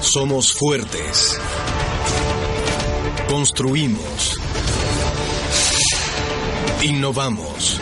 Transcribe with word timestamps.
Somos 0.00 0.52
fuertes. 0.52 1.38
Construimos. 3.28 4.40
Innovamos. 6.82 7.80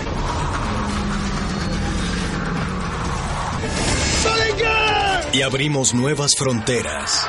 Y 5.32 5.42
abrimos 5.42 5.94
nuevas 5.94 6.36
fronteras. 6.36 7.26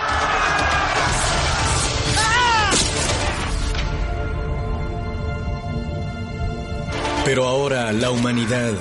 Pero 7.26 7.48
ahora 7.48 7.92
la 7.92 8.12
humanidad 8.12 8.74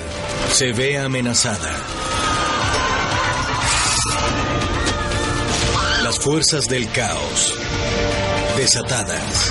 se 0.53 0.73
ve 0.73 0.99
amenazada. 0.99 2.04
Las 6.05 6.19
fuerzas 6.19 6.69
del 6.69 6.87
caos 6.91 7.55
desatadas 8.59 9.51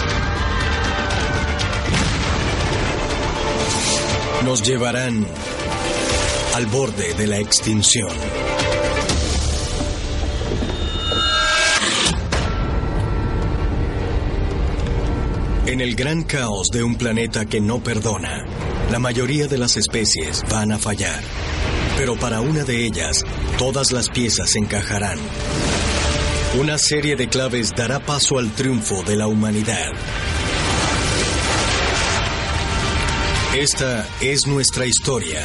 nos 4.46 4.62
llevarán 4.62 5.26
al 6.54 6.68
borde 6.68 7.16
de 7.16 7.26
la 7.26 7.40
extinción. 7.40 8.12
En 15.66 15.82
el 15.82 15.96
gran 15.96 16.22
caos 16.22 16.70
de 16.70 16.84
un 16.84 16.98
planeta 16.98 17.48
que 17.48 17.62
no 17.62 17.82
perdona, 17.82 18.46
la 18.92 19.00
mayoría 19.00 19.48
de 19.48 19.58
las 19.58 19.76
especies 19.76 20.44
van 20.52 20.72
a 20.72 20.78
fallar. 20.78 21.24
Pero 21.98 22.16
para 22.16 22.42
una 22.42 22.64
de 22.64 22.86
ellas, 22.86 23.26
todas 23.58 23.92
las 23.92 24.10
piezas 24.10 24.56
encajarán. 24.56 25.18
Una 26.60 26.78
serie 26.78 27.16
de 27.16 27.28
claves 27.28 27.74
dará 27.76 28.00
paso 28.00 28.38
al 28.38 28.52
triunfo 28.52 29.02
de 29.02 29.16
la 29.16 29.26
humanidad. 29.26 29.92
Esta 33.58 34.08
es 34.22 34.46
nuestra 34.46 34.86
historia, 34.86 35.42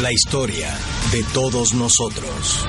la 0.00 0.12
historia 0.12 0.78
de 1.10 1.24
todos 1.34 1.74
nosotros. 1.74 2.64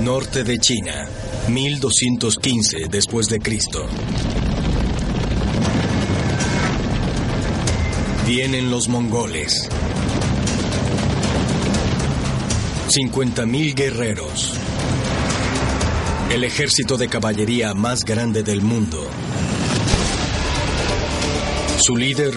Norte 0.00 0.42
de 0.42 0.58
China, 0.58 1.06
1215 1.48 2.88
después 2.90 3.28
de 3.28 3.40
Cristo. 3.40 3.86
Vienen 8.26 8.70
los 8.70 8.88
mongoles. 8.88 9.68
50.000 12.90 13.74
guerreros. 13.76 14.54
El 16.28 16.42
ejército 16.42 16.96
de 16.96 17.06
caballería 17.06 17.72
más 17.72 18.04
grande 18.04 18.42
del 18.42 18.62
mundo. 18.62 19.06
Su 21.78 21.96
líder, 21.96 22.34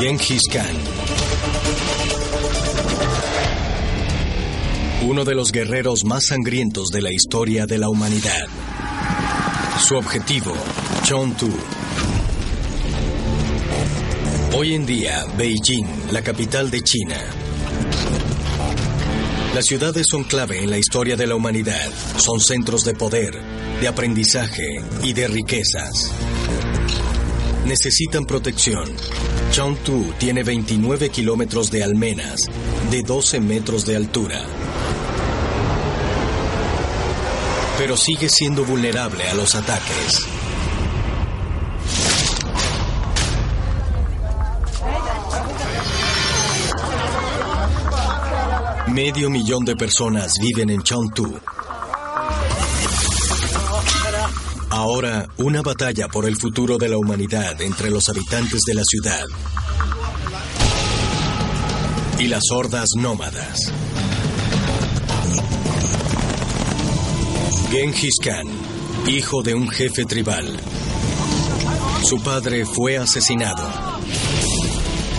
Genghis 0.00 0.44
Khan. 0.50 0.76
Uno 5.06 5.26
de 5.26 5.34
los 5.34 5.52
guerreros 5.52 6.06
más 6.06 6.28
sangrientos 6.28 6.88
de 6.88 7.02
la 7.02 7.12
historia 7.12 7.66
de 7.66 7.76
la 7.76 7.90
humanidad. 7.90 8.46
Su 9.86 9.96
objetivo, 9.96 10.54
Chontu. 11.04 11.50
Hoy 14.56 14.72
en 14.74 14.86
día, 14.86 15.26
Beijing, 15.36 15.86
la 16.12 16.22
capital 16.22 16.70
de 16.70 16.82
China. 16.82 17.37
Las 19.58 19.66
ciudades 19.66 20.06
son 20.08 20.22
clave 20.22 20.62
en 20.62 20.70
la 20.70 20.78
historia 20.78 21.16
de 21.16 21.26
la 21.26 21.34
humanidad. 21.34 21.90
Son 22.16 22.38
centros 22.38 22.84
de 22.84 22.94
poder, 22.94 23.42
de 23.80 23.88
aprendizaje 23.88 24.80
y 25.02 25.12
de 25.14 25.26
riquezas. 25.26 26.12
Necesitan 27.66 28.24
protección. 28.24 28.88
Chengdu 29.50 30.12
tiene 30.16 30.44
29 30.44 31.08
kilómetros 31.08 31.72
de 31.72 31.82
almenas, 31.82 32.46
de 32.92 33.02
12 33.02 33.40
metros 33.40 33.84
de 33.84 33.96
altura. 33.96 34.44
Pero 37.78 37.96
sigue 37.96 38.28
siendo 38.28 38.64
vulnerable 38.64 39.24
a 39.24 39.34
los 39.34 39.56
ataques. 39.56 40.37
Medio 48.98 49.30
millón 49.30 49.64
de 49.64 49.76
personas 49.76 50.32
viven 50.40 50.70
en 50.70 50.82
Chengdu. 50.82 51.38
Ahora, 54.70 55.28
una 55.36 55.62
batalla 55.62 56.08
por 56.08 56.26
el 56.26 56.34
futuro 56.34 56.78
de 56.78 56.88
la 56.88 56.98
humanidad 56.98 57.62
entre 57.62 57.92
los 57.92 58.08
habitantes 58.08 58.62
de 58.66 58.74
la 58.74 58.82
ciudad 58.82 59.24
y 62.18 62.26
las 62.26 62.42
hordas 62.50 62.88
nómadas. 62.96 63.72
Genghis 67.70 68.16
Khan, 68.20 68.48
hijo 69.06 69.44
de 69.44 69.54
un 69.54 69.68
jefe 69.68 70.06
tribal. 70.06 70.58
Su 72.02 72.20
padre 72.20 72.66
fue 72.66 72.98
asesinado. 72.98 73.87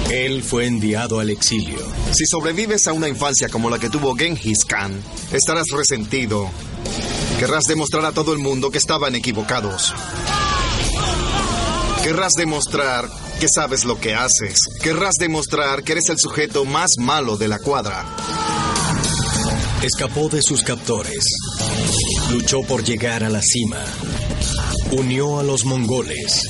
Él 0.10 0.42
fue 0.42 0.66
enviado 0.66 1.20
al 1.20 1.30
exilio. 1.30 1.78
Si 2.12 2.26
sobrevives 2.26 2.88
a 2.88 2.94
una 2.94 3.08
infancia 3.08 3.48
como 3.48 3.70
la 3.70 3.78
que 3.78 3.92
tuvo 3.92 4.16
Genghis 4.16 4.66
Khan, 4.66 5.04
estarás 5.32 5.68
resentido. 5.70 6.50
Querrás 7.38 7.66
demostrar 7.66 8.06
a 8.06 8.12
todo 8.12 8.34
el 8.34 8.40
mundo 8.40 8.72
que 8.72 8.80
estaban 8.80 9.14
equivocados. 9.14 9.94
Querrás 12.04 12.34
demostrar 12.34 13.08
que 13.40 13.48
sabes 13.48 13.86
lo 13.86 14.00
que 14.00 14.16
haces. 14.16 14.60
Querrás 14.82 15.16
demostrar 15.20 15.84
que 15.84 15.92
eres 15.92 16.10
el 16.10 16.18
sujeto 16.18 16.66
más 16.66 16.96
malo 16.98 17.38
de 17.38 17.48
la 17.48 17.60
cuadra. 17.60 18.04
Escapó 19.84 20.28
de 20.28 20.42
sus 20.42 20.64
captores. 20.64 21.24
Luchó 22.32 22.62
por 22.64 22.84
llegar 22.84 23.24
a 23.24 23.30
la 23.30 23.44
cima. 23.44 23.86
Unió 24.92 25.40
a 25.40 25.44
los 25.44 25.66
mongoles. 25.66 26.48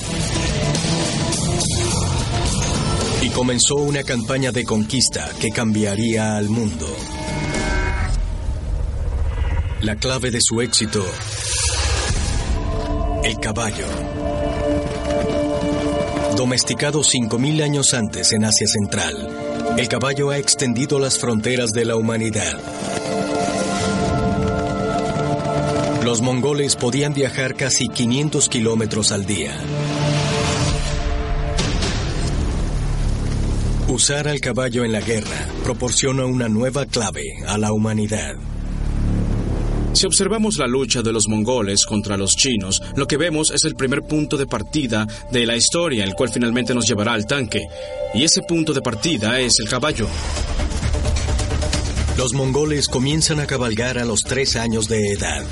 Y 3.22 3.28
comenzó 3.30 3.76
una 3.76 4.02
campaña 4.02 4.50
de 4.50 4.64
conquista 4.64 5.28
que 5.40 5.50
cambiaría 5.50 6.36
al 6.36 6.48
mundo. 6.48 6.86
La 9.82 9.96
clave 9.96 10.30
de 10.30 10.40
su 10.40 10.60
éxito, 10.60 11.04
el 13.22 13.38
caballo. 13.38 13.86
Domesticado 16.36 17.00
5.000 17.00 17.62
años 17.62 17.92
antes 17.92 18.32
en 18.32 18.44
Asia 18.44 18.66
Central, 18.66 19.76
el 19.76 19.88
caballo 19.88 20.30
ha 20.30 20.38
extendido 20.38 20.98
las 20.98 21.18
fronteras 21.18 21.70
de 21.72 21.84
la 21.84 21.96
humanidad. 21.96 22.58
Los 26.04 26.22
mongoles 26.22 26.76
podían 26.76 27.12
viajar 27.12 27.54
casi 27.54 27.88
500 27.88 28.48
kilómetros 28.48 29.12
al 29.12 29.26
día. 29.26 29.54
Usar 33.90 34.28
al 34.28 34.40
caballo 34.40 34.84
en 34.84 34.92
la 34.92 35.00
guerra 35.00 35.48
proporciona 35.64 36.24
una 36.24 36.48
nueva 36.48 36.86
clave 36.86 37.24
a 37.48 37.58
la 37.58 37.72
humanidad. 37.72 38.36
Si 39.94 40.06
observamos 40.06 40.58
la 40.58 40.68
lucha 40.68 41.02
de 41.02 41.12
los 41.12 41.26
mongoles 41.26 41.84
contra 41.86 42.16
los 42.16 42.36
chinos, 42.36 42.80
lo 42.94 43.08
que 43.08 43.16
vemos 43.16 43.50
es 43.50 43.64
el 43.64 43.74
primer 43.74 44.02
punto 44.02 44.36
de 44.36 44.46
partida 44.46 45.08
de 45.32 45.44
la 45.44 45.56
historia, 45.56 46.04
el 46.04 46.14
cual 46.14 46.30
finalmente 46.30 46.72
nos 46.72 46.86
llevará 46.86 47.14
al 47.14 47.26
tanque. 47.26 47.66
Y 48.14 48.22
ese 48.22 48.42
punto 48.42 48.72
de 48.72 48.80
partida 48.80 49.40
es 49.40 49.58
el 49.58 49.68
caballo. 49.68 50.06
Los 52.16 52.32
mongoles 52.32 52.86
comienzan 52.86 53.40
a 53.40 53.46
cabalgar 53.46 53.98
a 53.98 54.04
los 54.04 54.20
tres 54.20 54.54
años 54.54 54.86
de 54.86 55.14
edad. 55.14 55.44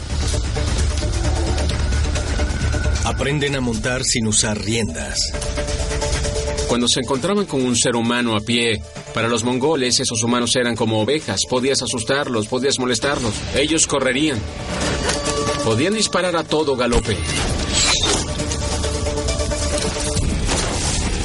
Aprenden 3.05 3.57
a 3.57 3.61
montar 3.61 4.05
sin 4.05 4.29
usar 4.29 4.63
riendas. 4.63 5.33
Cuando 6.69 6.87
se 6.87 7.01
encontraban 7.01 7.47
con 7.47 7.65
un 7.65 7.75
ser 7.75 7.97
humano 7.97 8.37
a 8.37 8.41
pie, 8.41 8.83
para 9.15 9.27
los 9.27 9.43
mongoles 9.43 10.01
esos 10.01 10.23
humanos 10.23 10.55
eran 10.55 10.77
como 10.77 11.01
ovejas. 11.01 11.47
Podías 11.49 11.81
asustarlos, 11.81 12.47
podías 12.47 12.79
molestarlos. 12.79 13.35
Ellos 13.55 13.87
correrían. 13.87 14.39
Podían 15.65 15.95
disparar 15.95 16.37
a 16.37 16.45
todo 16.45 16.77
galope. 16.77 17.17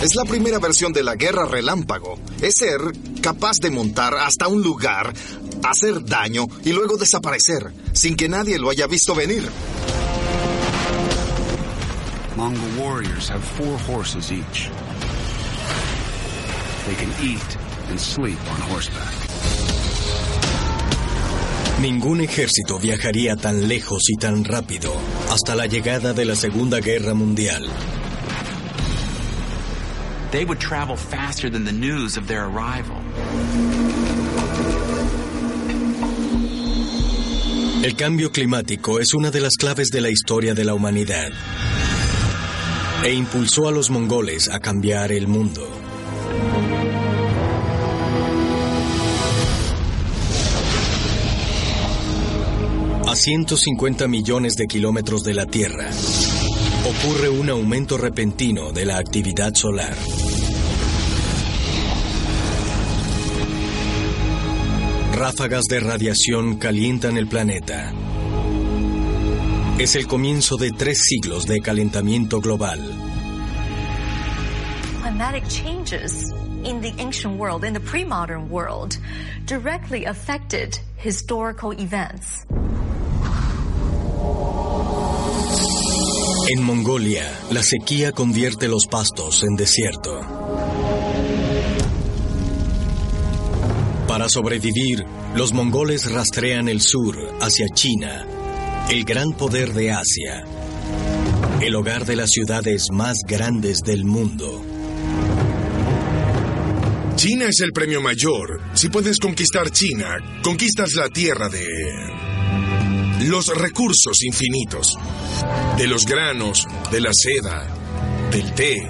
Es 0.01 0.15
la 0.15 0.23
primera 0.23 0.59
versión 0.59 0.93
de 0.93 1.03
la 1.03 1.15
guerra 1.15 1.45
relámpago. 1.45 2.17
Es 2.41 2.55
ser 2.55 2.79
capaz 3.21 3.57
de 3.61 3.69
montar 3.69 4.13
hasta 4.15 4.47
un 4.47 4.61
lugar, 4.61 5.13
hacer 5.63 6.05
daño 6.05 6.47
y 6.63 6.71
luego 6.71 6.97
desaparecer, 6.97 7.71
sin 7.93 8.15
que 8.15 8.29
nadie 8.29 8.59
lo 8.59 8.69
haya 8.69 8.87
visto 8.87 9.13
venir. 9.13 9.43
Mongol 12.35 12.77
warriors 12.77 13.29
have 13.29 13.43
four 13.43 13.77
horses 13.87 14.31
each. 14.31 14.69
They 16.93 17.05
can 17.05 17.25
eat 17.25 17.57
and 17.89 17.99
sleep 17.99 18.37
on 18.51 18.61
horseback. 18.69 19.13
Ningún 21.81 22.21
ejército 22.21 22.77
viajaría 22.77 23.35
tan 23.35 23.67
lejos 23.67 24.03
y 24.09 24.15
tan 24.15 24.43
rápido 24.43 24.93
hasta 25.31 25.55
la 25.55 25.65
llegada 25.65 26.13
de 26.13 26.25
la 26.25 26.35
Segunda 26.35 26.81
Guerra 26.81 27.15
Mundial. 27.15 27.67
They 30.31 30.45
would 30.45 30.59
travel 30.59 30.95
faster 30.95 31.49
than 31.49 31.65
the 31.65 31.71
news 31.71 32.15
of 32.15 32.27
their 32.27 32.43
arrival. 32.43 33.01
El 37.83 37.95
cambio 37.95 38.31
climático 38.31 38.99
es 38.99 39.15
una 39.15 39.31
de 39.31 39.41
las 39.41 39.55
claves 39.57 39.89
de 39.89 40.01
la 40.01 40.11
historia 40.11 40.53
de 40.53 40.63
la 40.63 40.75
humanidad 40.75 41.31
e 43.03 43.13
impulsó 43.13 43.67
a 43.67 43.71
los 43.71 43.89
mongoles 43.89 44.47
a 44.47 44.59
cambiar 44.59 45.11
el 45.11 45.27
mundo. 45.27 45.82
A 53.13 53.15
150 53.15 54.07
millones 54.07 54.55
de 54.55 54.65
kilómetros 54.65 55.23
de 55.23 55.35
la 55.35 55.45
Tierra, 55.45 55.87
ocurre 56.83 57.29
un 57.29 57.47
aumento 57.47 57.95
repentino 57.95 58.71
de 58.71 58.85
la 58.85 58.97
actividad 58.97 59.53
solar. 59.53 59.95
Ráfagas 65.13 65.65
de 65.65 65.79
radiación 65.79 66.55
calientan 66.55 67.17
el 67.17 67.27
planeta. 67.27 67.93
Es 69.77 69.95
el 69.95 70.07
comienzo 70.07 70.57
de 70.57 70.71
tres 70.71 70.97
siglos 71.03 71.45
de 71.45 71.61
calentamiento 71.61 72.41
global. 72.41 72.79
Climatic 75.03 75.47
changes 75.49 76.33
in 76.63 76.81
the 76.81 76.91
ancient 76.97 77.37
world, 77.39 77.63
in 77.63 77.75
the 77.75 77.79
pre-modern 77.79 78.49
world, 78.49 78.97
directly 79.45 80.05
affected 80.05 80.79
historical 80.97 81.73
events. 81.73 82.43
En 86.49 86.61
Mongolia, 86.61 87.39
la 87.51 87.63
sequía 87.63 88.11
convierte 88.11 88.67
los 88.67 88.87
pastos 88.87 89.43
en 89.43 89.55
desierto. 89.55 90.19
Para 94.07 94.27
sobrevivir, 94.27 95.05
los 95.35 95.53
mongoles 95.53 96.11
rastrean 96.11 96.67
el 96.67 96.81
sur 96.81 97.17
hacia 97.39 97.67
China, 97.73 98.27
el 98.89 99.05
gran 99.05 99.31
poder 99.31 99.73
de 99.73 99.91
Asia, 99.91 100.43
el 101.61 101.75
hogar 101.75 102.05
de 102.05 102.17
las 102.17 102.31
ciudades 102.31 102.87
más 102.91 103.19
grandes 103.25 103.79
del 103.79 104.03
mundo. 104.03 104.61
China 107.15 107.45
es 107.45 107.61
el 107.61 107.71
premio 107.71 108.01
mayor. 108.01 108.59
Si 108.73 108.89
puedes 108.89 109.17
conquistar 109.17 109.71
China, 109.71 110.41
conquistas 110.43 110.93
la 110.95 111.07
tierra 111.07 111.47
de... 111.47 112.12
los 113.29 113.47
recursos 113.47 114.23
infinitos. 114.23 114.97
De 115.77 115.87
los 115.87 116.05
granos, 116.05 116.65
de 116.91 117.01
la 117.01 117.11
seda, 117.13 117.67
del 118.31 118.53
té. 118.53 118.89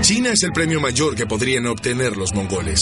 China 0.00 0.30
es 0.30 0.42
el 0.42 0.52
premio 0.52 0.80
mayor 0.80 1.14
que 1.14 1.26
podrían 1.26 1.66
obtener 1.66 2.16
los 2.16 2.34
mongoles. 2.34 2.80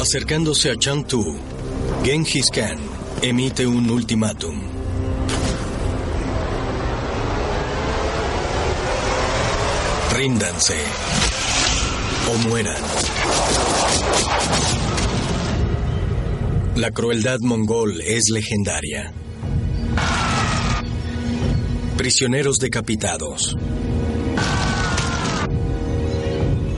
Acercándose 0.00 0.70
a 0.70 0.76
Changtu, 0.76 1.36
Genghis 2.04 2.50
Khan 2.50 2.78
emite 3.22 3.66
un 3.66 3.90
ultimátum. 3.90 4.60
Ríndanse 10.12 10.76
o 12.30 12.48
mueran. 12.48 12.76
La 16.76 16.90
crueldad 16.90 17.40
mongol 17.40 18.02
es 18.02 18.28
legendaria. 18.28 19.10
Prisioneros 21.96 22.58
decapitados. 22.58 23.56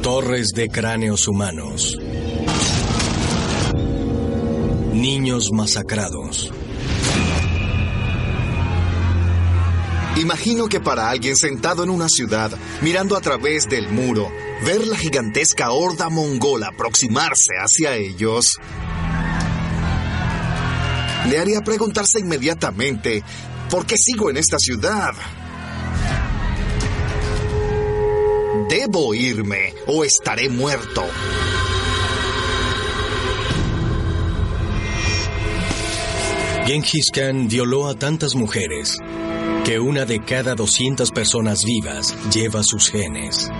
Torres 0.00 0.50
de 0.54 0.68
cráneos 0.68 1.26
humanos. 1.26 1.98
Niños 4.92 5.50
masacrados. 5.52 6.52
Imagino 10.20 10.68
que 10.68 10.78
para 10.78 11.10
alguien 11.10 11.34
sentado 11.34 11.82
en 11.82 11.90
una 11.90 12.08
ciudad, 12.08 12.52
mirando 12.82 13.16
a 13.16 13.20
través 13.20 13.68
del 13.68 13.88
muro, 13.88 14.30
ver 14.64 14.86
la 14.86 14.96
gigantesca 14.96 15.72
horda 15.72 16.08
mongola 16.08 16.68
aproximarse 16.68 17.54
hacia 17.60 17.96
ellos, 17.96 18.58
le 21.28 21.38
haría 21.38 21.60
preguntarse 21.60 22.20
inmediatamente, 22.20 23.22
¿por 23.70 23.86
qué 23.86 23.96
sigo 23.96 24.30
en 24.30 24.36
esta 24.36 24.58
ciudad? 24.58 25.12
Debo 28.68 29.14
irme 29.14 29.74
o 29.86 30.04
estaré 30.04 30.48
muerto. 30.48 31.04
Genghis 36.66 37.10
Khan 37.10 37.48
violó 37.48 37.88
a 37.88 37.94
tantas 37.94 38.34
mujeres 38.34 38.98
que 39.64 39.78
una 39.78 40.04
de 40.04 40.22
cada 40.22 40.54
200 40.54 41.10
personas 41.12 41.64
vivas 41.64 42.14
lleva 42.30 42.62
sus 42.62 42.90
genes. 42.90 43.50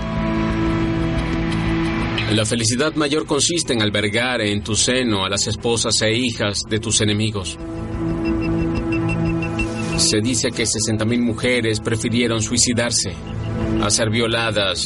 La 2.33 2.45
felicidad 2.45 2.95
mayor 2.95 3.25
consiste 3.27 3.73
en 3.73 3.81
albergar 3.81 4.43
en 4.43 4.63
tu 4.63 4.77
seno 4.77 5.25
a 5.25 5.31
las 5.31 5.47
esposas 5.47 6.01
e 6.03 6.13
hijas 6.13 6.61
de 6.69 6.79
tus 6.79 7.01
enemigos. 7.01 7.59
Se 9.97 10.21
dice 10.21 10.51
que 10.51 10.65
60.000 10.65 11.21
mujeres 11.21 11.81
prefirieron 11.81 12.43
suicidarse 12.43 13.15
a 13.83 13.91
ser 13.91 14.11
violadas 14.11 14.85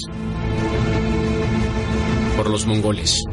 por 2.37 2.49
los 2.49 2.65
mongoles. 2.65 3.25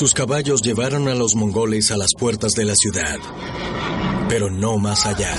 Sus 0.00 0.14
caballos 0.14 0.62
llevaron 0.62 1.08
a 1.08 1.14
los 1.14 1.34
mongoles 1.34 1.90
a 1.90 1.96
las 1.98 2.14
puertas 2.18 2.52
de 2.52 2.64
la 2.64 2.74
ciudad, 2.74 3.18
pero 4.30 4.48
no 4.48 4.78
más 4.78 5.04
allá. 5.04 5.30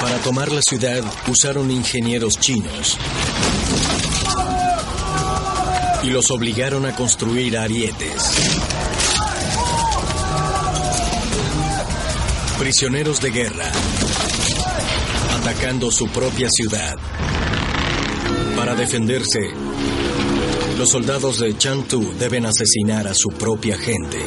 Para 0.00 0.18
tomar 0.24 0.50
la 0.50 0.60
ciudad 0.60 1.04
usaron 1.28 1.70
ingenieros 1.70 2.40
chinos 2.40 2.98
y 6.02 6.10
los 6.10 6.32
obligaron 6.32 6.84
a 6.84 6.96
construir 6.96 7.56
arietes. 7.56 8.24
Prisioneros 12.58 13.20
de 13.20 13.30
guerra, 13.30 13.70
atacando 15.38 15.92
su 15.92 16.08
propia 16.08 16.48
ciudad. 16.50 16.96
Para 18.62 18.76
defenderse, 18.76 19.40
los 20.78 20.88
soldados 20.88 21.40
de 21.40 21.58
Changtu 21.58 22.14
deben 22.16 22.46
asesinar 22.46 23.08
a 23.08 23.12
su 23.12 23.30
propia 23.30 23.76
gente. 23.76 24.18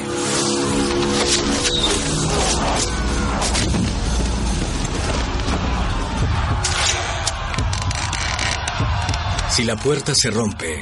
Si 9.51 9.63
la 9.63 9.77
puerta 9.77 10.13
se 10.13 10.30
rompe, 10.32 10.82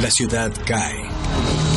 la 0.00 0.10
ciudad 0.12 0.52
cae. 0.64 1.73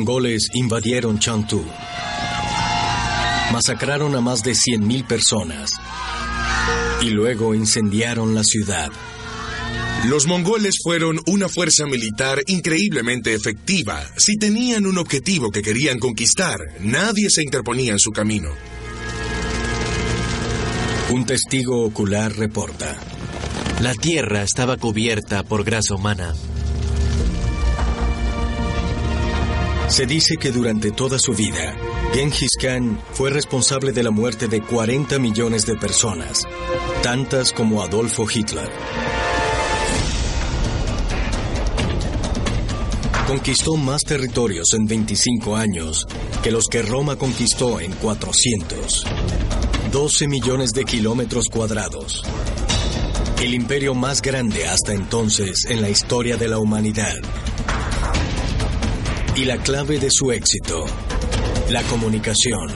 Mongoles 0.00 0.48
invadieron 0.54 1.18
Changtu. 1.18 1.62
Masacraron 3.52 4.14
a 4.14 4.22
más 4.22 4.42
de 4.42 4.52
100.000 4.52 5.06
personas 5.06 5.72
y 7.02 7.10
luego 7.10 7.54
incendiaron 7.54 8.34
la 8.34 8.42
ciudad. 8.42 8.90
Los 10.06 10.26
mongoles 10.26 10.76
fueron 10.82 11.20
una 11.26 11.50
fuerza 11.50 11.84
militar 11.84 12.42
increíblemente 12.46 13.34
efectiva. 13.34 14.02
Si 14.16 14.36
tenían 14.36 14.86
un 14.86 14.96
objetivo 14.96 15.50
que 15.50 15.60
querían 15.60 15.98
conquistar, 15.98 16.58
nadie 16.80 17.28
se 17.28 17.42
interponía 17.42 17.92
en 17.92 17.98
su 17.98 18.10
camino. 18.10 18.48
Un 21.10 21.26
testigo 21.26 21.84
ocular 21.84 22.34
reporta. 22.34 22.96
La 23.82 23.94
tierra 23.94 24.42
estaba 24.44 24.78
cubierta 24.78 25.42
por 25.42 25.62
grasa 25.62 25.94
humana. 25.94 26.32
Se 29.90 30.06
dice 30.06 30.36
que 30.36 30.52
durante 30.52 30.92
toda 30.92 31.18
su 31.18 31.32
vida, 31.32 31.76
Genghis 32.14 32.52
Khan 32.60 33.02
fue 33.12 33.28
responsable 33.28 33.90
de 33.90 34.04
la 34.04 34.12
muerte 34.12 34.46
de 34.46 34.62
40 34.62 35.18
millones 35.18 35.66
de 35.66 35.74
personas, 35.74 36.46
tantas 37.02 37.52
como 37.52 37.82
Adolfo 37.82 38.24
Hitler. 38.32 38.70
Conquistó 43.26 43.76
más 43.76 44.04
territorios 44.04 44.74
en 44.74 44.86
25 44.86 45.56
años 45.56 46.06
que 46.40 46.52
los 46.52 46.68
que 46.68 46.82
Roma 46.82 47.16
conquistó 47.16 47.80
en 47.80 47.90
400. 47.90 49.04
12 49.90 50.28
millones 50.28 50.72
de 50.72 50.84
kilómetros 50.84 51.48
cuadrados. 51.48 52.22
El 53.42 53.54
imperio 53.54 53.94
más 53.94 54.22
grande 54.22 54.68
hasta 54.68 54.92
entonces 54.92 55.64
en 55.68 55.82
la 55.82 55.90
historia 55.90 56.36
de 56.36 56.46
la 56.46 56.58
humanidad. 56.58 57.18
Y 59.36 59.44
la 59.44 59.56
clave 59.58 59.98
de 59.98 60.10
su 60.10 60.32
éxito, 60.32 60.84
la 61.70 61.82
comunicación. 61.84 62.68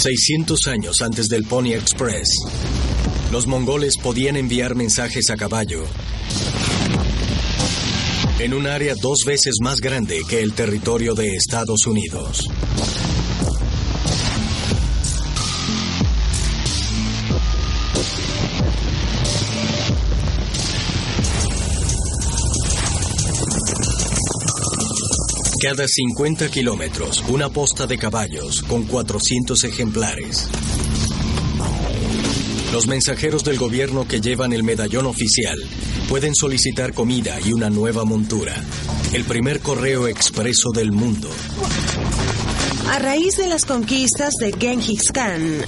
...600 0.00 0.66
años 0.68 1.02
antes 1.02 1.28
del 1.28 1.44
Pony 1.44 1.74
Express... 1.74 2.30
...los 3.30 3.46
mongoles 3.46 3.98
podían 3.98 4.36
enviar 4.36 4.74
mensajes 4.74 5.28
a 5.28 5.36
caballo... 5.36 5.84
...en 8.38 8.54
un 8.54 8.66
área 8.66 8.94
dos 8.94 9.24
veces 9.26 9.56
más 9.60 9.80
grande 9.80 10.22
que 10.26 10.40
el 10.40 10.54
territorio 10.54 11.14
de 11.14 11.36
Estados 11.36 11.86
Unidos... 11.86 12.48
Cada 25.62 25.86
50 25.86 26.48
kilómetros, 26.48 27.22
una 27.28 27.50
posta 27.50 27.86
de 27.86 27.98
caballos 27.98 28.62
con 28.62 28.84
400 28.84 29.62
ejemplares. 29.64 30.48
Los 32.72 32.86
mensajeros 32.86 33.44
del 33.44 33.58
gobierno 33.58 34.08
que 34.08 34.22
llevan 34.22 34.54
el 34.54 34.62
medallón 34.62 35.04
oficial 35.04 35.58
pueden 36.08 36.34
solicitar 36.34 36.94
comida 36.94 37.38
y 37.44 37.52
una 37.52 37.68
nueva 37.68 38.06
montura. 38.06 38.54
El 39.12 39.24
primer 39.24 39.60
correo 39.60 40.08
expreso 40.08 40.70
del 40.74 40.92
mundo. 40.92 41.28
A 42.88 42.98
raíz 42.98 43.36
de 43.36 43.46
las 43.46 43.66
conquistas 43.66 44.32
de 44.40 44.52
Genghis 44.58 45.12
Khan, 45.12 45.58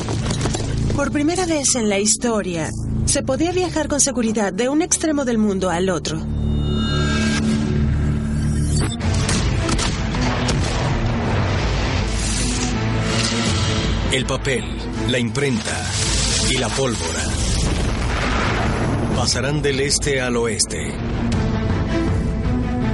por 0.97 1.13
primera 1.13 1.45
vez 1.45 1.75
en 1.75 1.91
la 1.91 1.99
historia, 1.99 2.71
se 3.05 3.23
podía 3.23 3.53
viajar 3.53 3.89
con 3.89 4.01
seguridad 4.01 4.55
de 4.55 4.71
un 4.71 4.81
extremo 4.81 5.27
del 5.27 5.37
mundo 5.37 5.69
al 5.69 5.91
otro. 5.91 6.32
El 14.13 14.27
papel, 14.27 14.63
la 15.09 15.19
imprenta 15.19 15.91
y 16.51 16.59
la 16.59 16.69
pólvora 16.69 17.25
pasarán 19.17 19.63
del 19.63 19.81
este 19.81 20.21
al 20.21 20.37
oeste. 20.37 20.95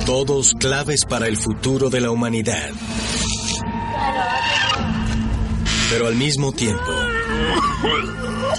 Todos 0.06 0.54
claves 0.54 1.04
para 1.06 1.26
el 1.26 1.36
futuro 1.36 1.90
de 1.90 2.00
la 2.00 2.12
humanidad. 2.12 2.70
Pero 5.90 6.06
al 6.06 6.14
mismo 6.14 6.52
tiempo, 6.52 6.92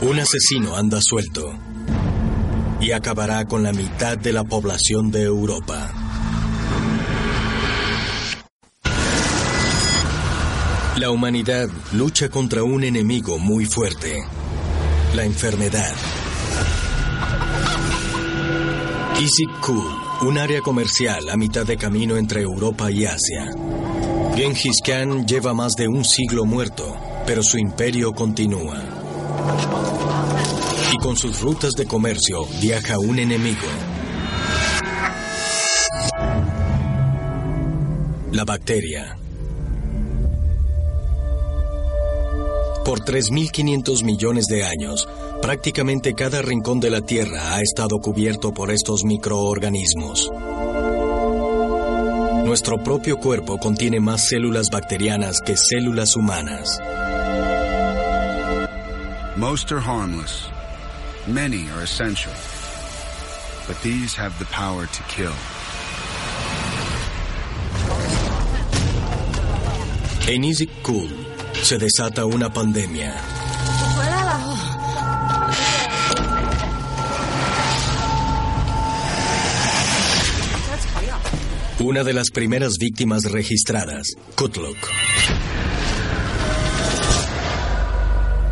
un 0.02 0.20
asesino 0.20 0.76
anda 0.76 1.00
suelto 1.00 1.54
y 2.82 2.92
acabará 2.92 3.46
con 3.46 3.64
la 3.64 3.72
mitad 3.72 4.18
de 4.18 4.34
la 4.34 4.44
población 4.44 5.12
de 5.12 5.24
Europa. 5.24 5.99
La 10.98 11.12
humanidad 11.12 11.70
lucha 11.94 12.30
contra 12.30 12.64
un 12.64 12.84
enemigo 12.84 13.40
muy 13.40 13.66
fuerte, 13.66 14.18
la 15.16 15.24
enfermedad. 15.24 15.94
Kul, 19.62 19.84
un 20.22 20.38
área 20.38 20.62
comercial 20.62 21.30
a 21.30 21.38
mitad 21.38 21.66
de 21.66 21.78
camino 21.78 22.18
entre 22.18 22.42
Europa 22.42 22.90
y 22.90 23.06
Asia. 23.06 23.52
Genghis 24.36 24.82
Khan 24.84 25.26
lleva 25.26 25.54
más 25.54 25.76
de 25.76 25.88
un 25.88 26.06
siglo 26.06 26.46
muerto, 26.46 26.96
pero 27.26 27.44
su 27.44 27.58
imperio 27.58 28.14
continúa. 28.14 28.82
Y 30.94 30.98
con 30.98 31.18
sus 31.18 31.42
rutas 31.42 31.74
de 31.74 31.86
comercio 31.86 32.46
viaja 32.62 32.98
un 32.98 33.20
enemigo. 33.20 33.68
La 38.32 38.46
bacteria. 38.46 39.18
Por 42.90 43.02
3.500 43.02 44.04
millones 44.04 44.48
de 44.48 44.64
años, 44.64 45.08
prácticamente 45.44 46.16
cada 46.16 46.42
rincón 46.42 46.80
de 46.80 46.90
la 46.90 47.02
Tierra 47.02 47.54
ha 47.54 47.62
estado 47.62 48.00
cubierto 48.00 48.52
por 48.52 48.72
estos 48.72 49.04
microorganismos. 49.04 50.32
Nuestro 52.46 52.84
propio 52.84 53.18
cuerpo 53.18 53.60
contiene 53.60 54.00
más 54.00 54.28
células 54.28 54.72
bacterianas 54.72 55.40
que 55.40 55.56
células 55.56 56.16
humanas. 56.16 56.80
Most 59.38 59.72
are 59.72 59.80
harmless. 59.80 60.50
Many 61.28 61.70
are 61.70 61.84
essential. 61.84 62.34
But 63.68 63.80
these 63.84 64.20
have 64.20 64.34
the 64.40 64.46
power 64.46 64.88
to 64.88 65.04
kill. 65.16 65.36
En 70.28 70.44
Easy 70.44 70.68
Cool, 70.82 71.29
se 71.64 71.78
desata 71.78 72.26
una 72.26 72.52
pandemia. 72.52 73.14
Una 81.80 82.04
de 82.04 82.14
las 82.14 82.30
primeras 82.32 82.74
víctimas 82.78 83.24
registradas, 83.24 84.08
Kutluk. 84.36 84.78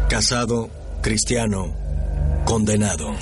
Casado, 0.09 0.69
cristiano, 1.01 1.75
condenado. 2.45 3.13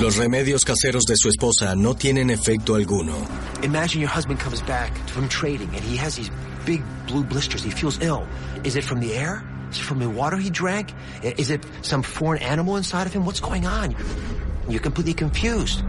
Los 0.00 0.16
remedios 0.16 0.64
caseros 0.64 1.04
de 1.04 1.16
su 1.16 1.28
esposa 1.28 1.74
no 1.74 1.94
tienen 1.94 2.30
efecto 2.30 2.74
alguno. 2.74 3.43
Imagine 3.64 4.02
your 4.02 4.10
husband 4.10 4.38
comes 4.38 4.60
back 4.60 4.94
from 5.08 5.26
trading 5.26 5.70
and 5.74 5.80
he 5.80 5.96
has 5.96 6.16
these 6.16 6.30
big 6.66 6.82
blue 7.06 7.24
blisters. 7.24 7.62
He 7.62 7.70
feels 7.70 7.98
ill. 8.02 8.28
Is 8.62 8.76
it 8.76 8.84
from 8.84 9.00
the 9.00 9.14
air? 9.14 9.42
Is 9.70 9.78
it 9.78 9.84
from 9.84 10.00
the 10.00 10.10
water 10.10 10.36
he 10.36 10.50
drank? 10.50 10.92
Is 11.22 11.48
it 11.48 11.64
some 11.80 12.02
foreign 12.02 12.42
animal 12.42 12.76
inside 12.76 13.06
of 13.06 13.14
him? 13.14 13.24
What's 13.24 13.40
going 13.40 13.64
on? 13.64 13.96
You're 14.68 14.82
completely 14.82 15.14
confused. 15.14 15.82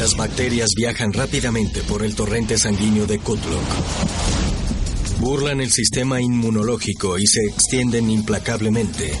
Las 0.00 0.16
bacterias 0.16 0.70
viajan 0.76 1.12
rápidamente 1.12 1.82
por 1.82 2.02
el 2.02 2.16
torrente 2.16 2.58
sanguíneo 2.58 3.06
de 3.06 3.20
Kutluk 3.20 3.62
burlan 5.20 5.60
el 5.60 5.70
sistema 5.70 6.20
inmunológico 6.20 7.18
y 7.18 7.26
se 7.26 7.40
extienden 7.44 8.10
implacablemente. 8.10 9.12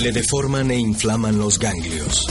Le 0.00 0.12
deforman 0.12 0.70
e 0.70 0.78
inflaman 0.78 1.38
los 1.38 1.58
ganglios. 1.58 2.26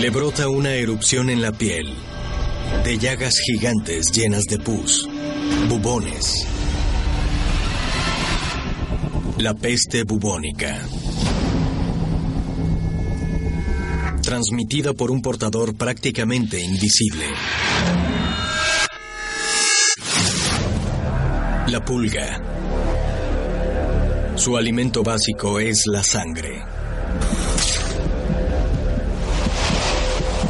Le 0.00 0.10
brota 0.10 0.48
una 0.48 0.74
erupción 0.74 1.30
en 1.30 1.42
la 1.42 1.52
piel 1.52 1.92
de 2.84 2.98
llagas 2.98 3.34
gigantes 3.38 4.12
llenas 4.12 4.44
de 4.44 4.58
pus, 4.58 5.08
bubones. 5.68 6.46
La 9.38 9.54
peste 9.54 10.04
bubónica. 10.04 10.80
Transmitida 14.26 14.92
por 14.92 15.12
un 15.12 15.22
portador 15.22 15.76
prácticamente 15.76 16.60
invisible. 16.60 17.26
La 21.68 21.84
pulga. 21.84 22.42
Su 24.34 24.56
alimento 24.56 25.04
básico 25.04 25.60
es 25.60 25.86
la 25.86 26.02
sangre. 26.02 26.60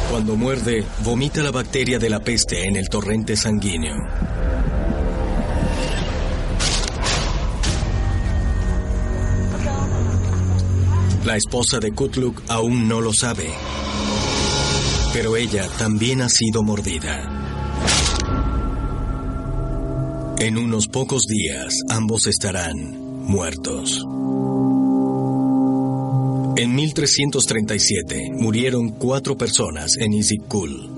Cuando 0.09 0.35
muerde, 0.35 0.83
vomita 1.03 1.43
la 1.43 1.51
bacteria 1.51 1.99
de 1.99 2.09
la 2.09 2.19
peste 2.19 2.67
en 2.67 2.77
el 2.77 2.89
torrente 2.89 3.35
sanguíneo. 3.35 4.36
La 11.27 11.35
esposa 11.35 11.79
de 11.79 11.91
Kutluk 11.91 12.41
aún 12.47 12.87
no 12.87 13.01
lo 13.01 13.11
sabe, 13.11 13.49
pero 15.11 15.35
ella 15.35 15.67
también 15.77 16.21
ha 16.21 16.29
sido 16.29 16.63
mordida. 16.63 17.21
En 20.39 20.57
unos 20.57 20.87
pocos 20.87 21.23
días 21.27 21.81
ambos 21.89 22.27
estarán 22.27 22.97
muertos. 23.25 24.05
En 26.55 26.75
1337 26.75 28.31
murieron 28.31 28.91
cuatro 28.91 29.37
personas 29.37 29.97
en 29.97 30.13
Isikul. 30.13 30.89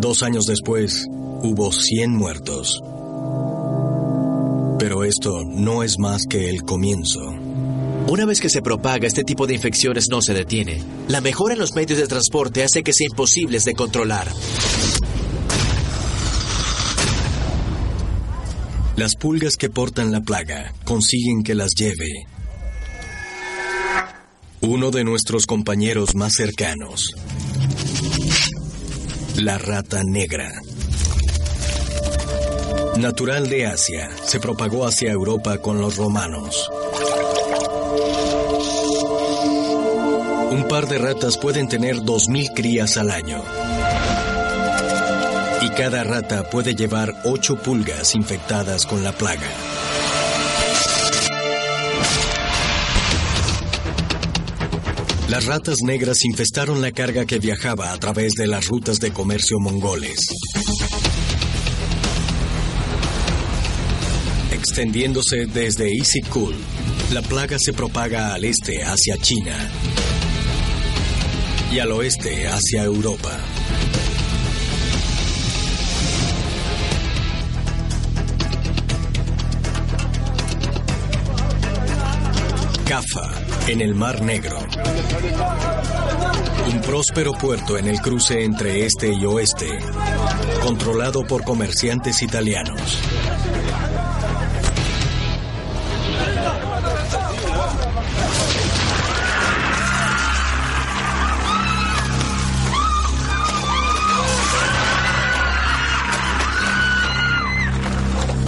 Dos 0.00 0.22
años 0.22 0.46
después 0.46 1.04
hubo 1.42 1.72
100 1.72 2.14
muertos. 2.14 2.80
Pero 4.78 5.02
esto 5.02 5.42
no 5.44 5.82
es 5.82 5.98
más 5.98 6.26
que 6.26 6.48
el 6.48 6.62
comienzo. 6.62 7.41
Una 8.08 8.26
vez 8.26 8.40
que 8.40 8.48
se 8.48 8.62
propaga, 8.62 9.06
este 9.06 9.24
tipo 9.24 9.46
de 9.46 9.54
infecciones 9.54 10.08
no 10.10 10.20
se 10.20 10.34
detiene. 10.34 10.82
La 11.08 11.20
mejora 11.20 11.54
en 11.54 11.60
los 11.60 11.74
medios 11.74 11.98
de 11.98 12.06
transporte 12.06 12.62
hace 12.62 12.82
que 12.82 12.92
sea 12.92 13.06
imposibles 13.10 13.64
de 13.64 13.74
controlar. 13.74 14.28
Las 18.96 19.16
pulgas 19.16 19.56
que 19.56 19.70
portan 19.70 20.12
la 20.12 20.20
plaga 20.20 20.74
consiguen 20.84 21.42
que 21.42 21.54
las 21.54 21.74
lleve 21.74 22.26
uno 24.62 24.92
de 24.92 25.02
nuestros 25.02 25.46
compañeros 25.46 26.14
más 26.14 26.34
cercanos, 26.34 27.12
la 29.34 29.58
rata 29.58 30.04
negra. 30.04 30.52
Natural 32.96 33.48
de 33.48 33.66
Asia, 33.66 34.08
se 34.24 34.38
propagó 34.38 34.86
hacia 34.86 35.10
Europa 35.10 35.58
con 35.58 35.80
los 35.80 35.96
romanos. 35.96 36.70
Un 40.52 40.68
par 40.68 40.86
de 40.86 40.98
ratas 40.98 41.38
pueden 41.38 41.66
tener 41.66 41.96
2.000 41.96 42.52
crías 42.54 42.98
al 42.98 43.10
año. 43.10 43.42
Y 45.62 45.70
cada 45.70 46.04
rata 46.04 46.50
puede 46.50 46.74
llevar 46.74 47.22
8 47.24 47.62
pulgas 47.62 48.14
infectadas 48.14 48.84
con 48.84 49.02
la 49.02 49.12
plaga. 49.12 49.48
Las 55.30 55.46
ratas 55.46 55.78
negras 55.82 56.22
infestaron 56.26 56.82
la 56.82 56.92
carga 56.92 57.24
que 57.24 57.38
viajaba 57.38 57.90
a 57.90 57.98
través 57.98 58.34
de 58.34 58.46
las 58.46 58.68
rutas 58.68 59.00
de 59.00 59.10
comercio 59.10 59.58
mongoles. 59.58 60.18
Extendiéndose 64.52 65.46
desde 65.46 65.90
Isikul, 65.90 66.54
la 67.10 67.22
plaga 67.22 67.58
se 67.58 67.72
propaga 67.72 68.34
al 68.34 68.44
este 68.44 68.84
hacia 68.84 69.16
China 69.16 69.56
y 71.72 71.78
al 71.78 71.90
oeste 71.92 72.46
hacia 72.46 72.82
Europa. 72.82 73.30
Cafa, 82.86 83.30
en 83.68 83.80
el 83.80 83.94
Mar 83.94 84.20
Negro. 84.20 84.58
Un 86.70 86.80
próspero 86.82 87.32
puerto 87.32 87.78
en 87.78 87.88
el 87.88 88.00
cruce 88.02 88.44
entre 88.44 88.84
este 88.84 89.10
y 89.10 89.24
oeste, 89.24 89.68
controlado 90.62 91.26
por 91.26 91.42
comerciantes 91.42 92.20
italianos. 92.20 92.98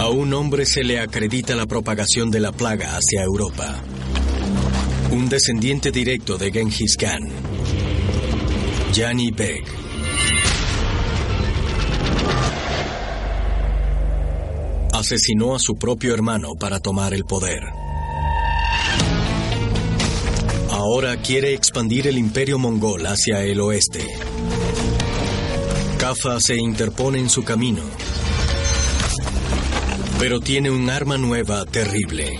A 0.05 0.09
un 0.09 0.31
hombre 0.35 0.67
se 0.67 0.83
le 0.83 0.99
acredita 0.99 1.55
la 1.55 1.65
propagación 1.65 2.29
de 2.29 2.39
la 2.39 2.51
plaga 2.51 2.95
hacia 2.95 3.23
Europa. 3.23 3.81
Un 5.09 5.27
descendiente 5.29 5.89
directo 5.89 6.37
de 6.37 6.51
Genghis 6.51 6.95
Khan. 6.95 7.27
Jani 8.93 9.31
Beg. 9.31 9.63
Asesinó 14.93 15.55
a 15.55 15.59
su 15.59 15.73
propio 15.73 16.13
hermano 16.13 16.53
para 16.53 16.79
tomar 16.79 17.15
el 17.15 17.23
poder. 17.23 17.63
Ahora 20.69 21.17
quiere 21.17 21.55
expandir 21.55 22.05
el 22.05 22.19
imperio 22.19 22.59
mongol 22.59 23.07
hacia 23.07 23.41
el 23.41 23.59
oeste. 23.59 24.05
Kafa 25.97 26.39
se 26.39 26.57
interpone 26.57 27.17
en 27.17 27.29
su 27.31 27.43
camino, 27.43 27.81
pero 30.27 30.39
tiene 30.39 30.71
un 30.71 30.89
arma 30.89 31.19
nueva 31.19 31.67
terrible. 31.67 32.39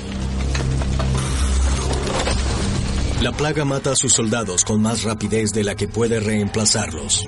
La 3.22 3.32
plaga 3.32 3.64
mata 3.64 3.92
a 3.92 3.96
sus 3.96 4.12
soldados 4.12 4.66
con 4.66 4.82
más 4.82 5.04
rapidez 5.04 5.52
de 5.52 5.64
la 5.64 5.76
que 5.76 5.88
puede 5.88 6.20
reemplazarlos. 6.20 7.28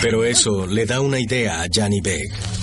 Pero 0.00 0.24
eso 0.24 0.66
le 0.66 0.86
da 0.86 1.02
una 1.02 1.20
idea 1.20 1.60
a 1.60 1.66
Jani 1.70 2.00
Beg. 2.00 2.57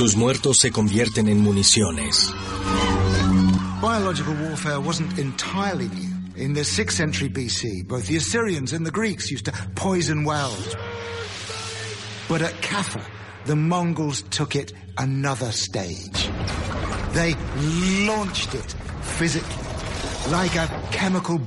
Sus 0.00 0.16
muertos 0.16 0.56
se 0.56 0.70
convierten 0.70 1.28
en 1.28 1.42
municiones. 1.42 2.32
Biological 3.82 4.34
warfare 4.34 4.80
wasn't 4.80 5.18
entirely 5.18 5.88
new. 5.88 6.42
In 6.42 6.54
the 6.54 6.62
6th 6.62 6.92
century 6.92 7.28
BC, 7.28 7.86
both 7.86 8.06
the 8.06 8.16
Assyrians 8.16 8.72
and 8.72 8.86
the 8.86 8.90
Greeks 8.90 9.30
used 9.30 9.44
to 9.44 9.52
poison 9.74 10.24
wells. 10.24 10.74
But 12.30 12.40
at 12.40 12.54
Kaffa, 12.62 13.02
the 13.44 13.54
Mongols 13.54 14.22
took 14.30 14.56
it 14.56 14.72
another 14.96 15.52
stage. 15.52 16.30
They 17.12 17.34
launched 18.06 18.54
it 18.54 18.74
physically, 19.02 19.66
like 20.30 20.56
a 20.56 20.66
chemical 20.92 21.42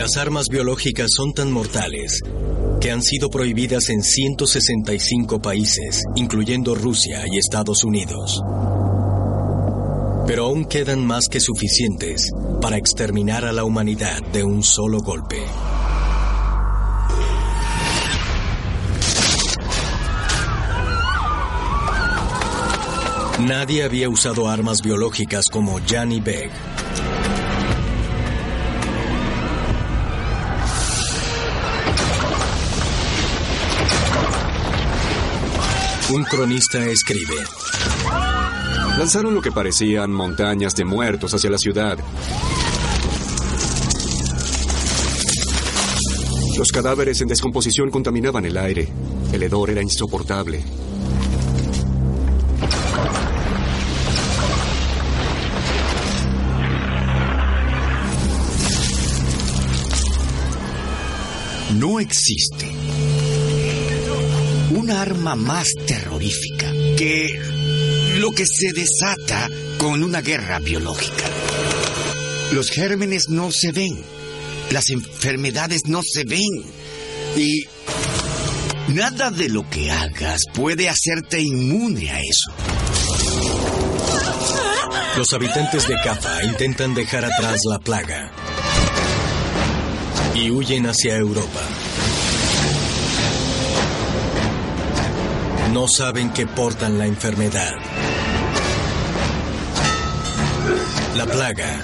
Las 0.00 0.16
armas 0.16 0.48
biológicas 0.48 1.10
son 1.16 1.32
tan 1.32 1.52
mortales 1.52 2.20
que 2.82 2.90
han 2.90 3.00
sido 3.00 3.30
prohibidas 3.30 3.90
en 3.90 4.02
165 4.02 5.40
países, 5.40 6.02
incluyendo 6.16 6.74
Rusia 6.74 7.22
y 7.30 7.38
Estados 7.38 7.84
Unidos. 7.84 8.42
Pero 10.26 10.46
aún 10.46 10.64
quedan 10.64 11.06
más 11.06 11.28
que 11.28 11.38
suficientes 11.38 12.32
para 12.60 12.76
exterminar 12.76 13.44
a 13.44 13.52
la 13.52 13.62
humanidad 13.62 14.20
de 14.32 14.42
un 14.42 14.64
solo 14.64 14.98
golpe. 14.98 15.44
Nadie 23.46 23.84
había 23.84 24.08
usado 24.08 24.48
armas 24.48 24.82
biológicas 24.82 25.44
como 25.48 25.78
Jani 25.86 26.20
Beg. 26.20 26.50
Un 36.12 36.24
cronista 36.24 36.84
escribe. 36.84 37.36
Lanzaron 38.98 39.34
lo 39.34 39.40
que 39.40 39.50
parecían 39.50 40.12
montañas 40.12 40.74
de 40.74 40.84
muertos 40.84 41.32
hacia 41.32 41.48
la 41.48 41.56
ciudad. 41.56 41.98
Los 46.58 46.70
cadáveres 46.70 47.22
en 47.22 47.28
descomposición 47.28 47.90
contaminaban 47.90 48.44
el 48.44 48.58
aire. 48.58 48.88
El 49.32 49.42
hedor 49.42 49.70
era 49.70 49.80
insoportable. 49.80 50.62
No 61.78 61.98
existe 62.00 62.81
un 64.76 64.90
arma 64.90 65.34
más 65.34 65.68
terrorífica 65.86 66.70
que 66.96 67.28
lo 68.18 68.30
que 68.32 68.46
se 68.46 68.72
desata 68.72 69.48
con 69.78 70.02
una 70.02 70.20
guerra 70.20 70.58
biológica. 70.58 71.24
Los 72.52 72.70
gérmenes 72.70 73.28
no 73.28 73.50
se 73.50 73.72
ven, 73.72 74.02
las 74.70 74.90
enfermedades 74.90 75.82
no 75.86 76.02
se 76.02 76.24
ven 76.24 76.64
y 77.36 77.64
nada 78.88 79.30
de 79.30 79.48
lo 79.48 79.68
que 79.68 79.90
hagas 79.90 80.42
puede 80.54 80.88
hacerte 80.88 81.40
inmune 81.40 82.10
a 82.10 82.20
eso. 82.20 82.52
Los 85.16 85.32
habitantes 85.34 85.86
de 85.88 85.94
Cafa 86.02 86.42
intentan 86.44 86.94
dejar 86.94 87.24
atrás 87.24 87.60
la 87.68 87.78
plaga 87.78 88.32
y 90.34 90.50
huyen 90.50 90.86
hacia 90.86 91.16
Europa. 91.16 91.60
No 95.72 95.88
saben 95.88 96.30
que 96.34 96.46
portan 96.46 96.98
la 96.98 97.06
enfermedad. 97.06 97.72
La 101.16 101.24
plaga. 101.24 101.80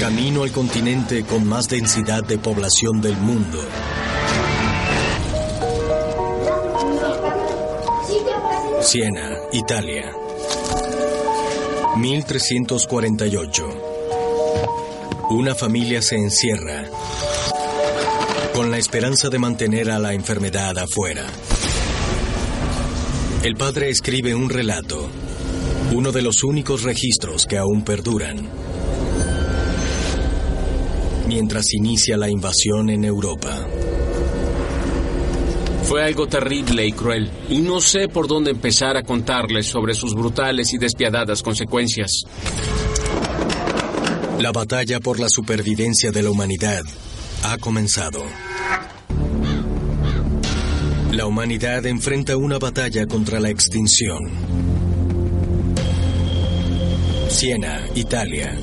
Camino 0.00 0.42
al 0.42 0.52
continente 0.52 1.22
con 1.24 1.46
más 1.46 1.68
densidad 1.68 2.24
de 2.24 2.38
población 2.38 3.02
del 3.02 3.16
mundo. 3.18 3.58
Siena, 8.80 9.36
Italia. 9.52 10.10
1348. 11.96 13.64
Una 15.28 15.54
familia 15.54 16.00
se 16.00 16.16
encierra 16.16 16.84
con 18.54 18.70
la 18.70 18.78
esperanza 18.78 19.28
de 19.28 19.38
mantener 19.38 19.90
a 19.90 19.98
la 19.98 20.14
enfermedad 20.14 20.78
afuera. 20.78 21.26
El 23.44 23.56
padre 23.56 23.90
escribe 23.90 24.34
un 24.34 24.48
relato, 24.48 25.06
uno 25.92 26.12
de 26.12 26.22
los 26.22 26.42
únicos 26.44 26.82
registros 26.82 27.44
que 27.44 27.58
aún 27.58 27.84
perduran, 27.84 28.48
mientras 31.28 31.74
inicia 31.74 32.16
la 32.16 32.30
invasión 32.30 32.88
en 32.88 33.04
Europa. 33.04 33.54
Fue 35.82 36.02
algo 36.02 36.26
terrible 36.26 36.86
y 36.86 36.92
cruel, 36.92 37.30
y 37.50 37.58
no 37.58 37.82
sé 37.82 38.08
por 38.08 38.28
dónde 38.28 38.52
empezar 38.52 38.96
a 38.96 39.02
contarles 39.02 39.66
sobre 39.66 39.92
sus 39.92 40.14
brutales 40.14 40.72
y 40.72 40.78
despiadadas 40.78 41.42
consecuencias. 41.42 42.22
La 44.40 44.52
batalla 44.52 45.00
por 45.00 45.20
la 45.20 45.28
supervivencia 45.28 46.10
de 46.10 46.22
la 46.22 46.30
humanidad 46.30 46.82
ha 47.42 47.58
comenzado. 47.58 48.24
La 51.14 51.26
humanidad 51.26 51.86
enfrenta 51.86 52.36
una 52.36 52.58
batalla 52.58 53.06
contra 53.06 53.38
la 53.38 53.48
extinción. 53.48 54.18
Siena, 57.28 57.86
Italia. 57.94 58.58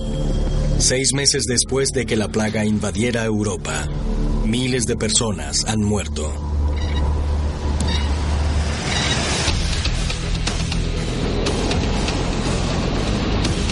Seis 0.78 1.14
meses 1.14 1.46
después 1.46 1.94
de 1.94 2.06
que 2.06 2.18
la 2.18 2.28
plaga 2.28 2.66
invadiera 2.66 3.24
Europa, 3.24 3.88
miles 4.46 4.86
de 4.86 4.98
personas 4.98 5.64
han 5.66 5.80
muerto. 5.80 6.30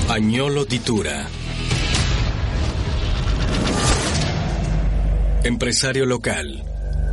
Añolo 0.08 0.63
Ditura. 0.63 1.28
Empresario 5.44 6.06
local, 6.06 6.63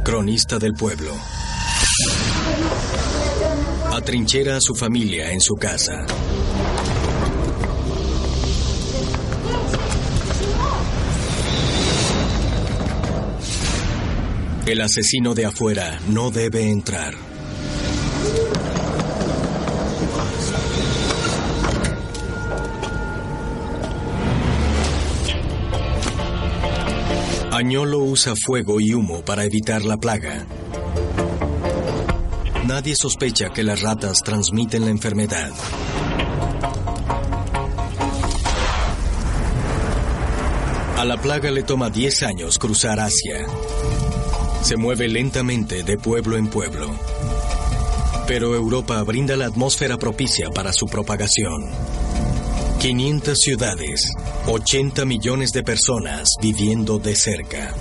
cronista 0.05 0.61
del 0.61 0.74
pueblo. 0.74 1.12
Atrinchera 4.07 4.59
a 4.59 4.61
su 4.61 4.73
familia 4.77 5.33
en 5.33 5.40
su 5.40 5.57
casa. 5.57 6.07
El 14.64 14.81
asesino 14.81 15.35
de 15.35 15.47
afuera 15.47 15.99
no 16.07 16.31
debe 16.31 16.71
entrar. 16.71 17.14
Añolo 27.51 27.99
usa 27.99 28.35
fuego 28.37 28.79
y 28.79 28.95
humo 28.95 29.25
para 29.25 29.45
evitar 29.45 29.85
la 29.85 29.97
plaga. 29.97 30.47
Nadie 32.66 32.96
sospecha 32.96 33.50
que 33.50 33.62
las 33.62 33.81
ratas 33.81 34.22
transmiten 34.24 34.85
la 34.85 34.90
enfermedad. 34.90 35.52
A 40.96 41.05
la 41.05 41.16
plaga 41.16 41.52
le 41.52 41.62
toma 41.62 41.90
10 41.90 42.24
años 42.24 42.59
cruzar 42.59 42.98
Asia. 42.98 43.46
Se 44.62 44.76
mueve 44.76 45.07
lentamente 45.07 45.85
de 45.85 45.96
pueblo 45.96 46.37
en 46.37 46.48
pueblo. 46.48 46.90
Pero 48.26 48.57
Europa 48.57 49.00
brinda 49.05 49.37
la 49.37 49.46
atmósfera 49.46 49.96
propicia 49.96 50.50
para 50.50 50.72
su 50.72 50.87
propagación. 50.87 51.70
500 52.81 53.38
ciudades, 53.38 54.12
80 54.48 55.05
millones 55.05 55.52
de 55.52 55.62
personas 55.62 56.31
viviendo 56.42 56.98
de 56.98 57.14
cerca. 57.14 57.72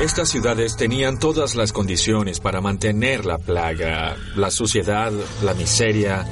Estas 0.00 0.30
ciudades 0.30 0.76
tenían 0.76 1.18
todas 1.18 1.56
las 1.56 1.74
condiciones 1.74 2.40
para 2.40 2.62
mantener 2.62 3.26
la 3.26 3.36
plaga, 3.36 4.16
la 4.34 4.50
suciedad, 4.50 5.12
la 5.42 5.52
miseria, 5.52 6.26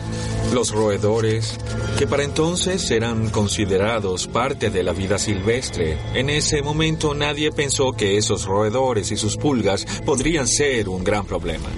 los 0.55 0.73
roedores, 0.73 1.59
que 1.99 2.07
para 2.07 2.23
entonces 2.25 2.91
eran 2.91 3.29
considerados 3.29 4.27
parte 4.27 4.71
de 4.71 4.83
la 4.83 4.95
vida 4.95 5.19
silvestre. 5.19 5.99
En 6.15 6.31
ese 6.31 6.63
momento 6.63 7.13
nadie 7.13 7.53
pensó 7.53 7.93
que 7.93 8.17
esos 8.17 8.47
roedores 8.47 9.11
y 9.13 9.19
sus 9.19 9.37
pulgas 9.37 9.85
podrían 10.07 10.49
ser 10.49 10.89
un 10.89 11.05
gran 11.05 11.27
problema. 11.27 11.69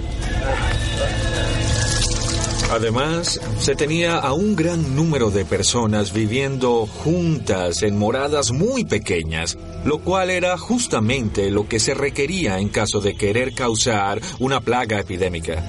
Además, 2.71 3.41
se 3.61 3.75
tenía 3.75 4.17
a 4.17 4.33
un 4.33 4.55
gran 4.55 4.95
número 4.95 5.29
de 5.29 5.45
personas 5.45 6.13
viviendo 6.13 6.87
juntas 6.87 7.83
en 7.83 7.95
moradas 7.95 8.51
muy 8.51 8.85
pequeñas, 8.85 9.55
lo 9.85 9.99
cual 9.99 10.31
era 10.31 10.57
justamente 10.57 11.51
lo 11.51 11.67
que 11.67 11.79
se 11.79 11.93
requería 11.93 12.57
en 12.57 12.69
caso 12.69 13.01
de 13.01 13.15
querer 13.15 13.53
causar 13.53 14.19
una 14.39 14.61
plaga 14.61 14.99
epidémica. 14.99 15.63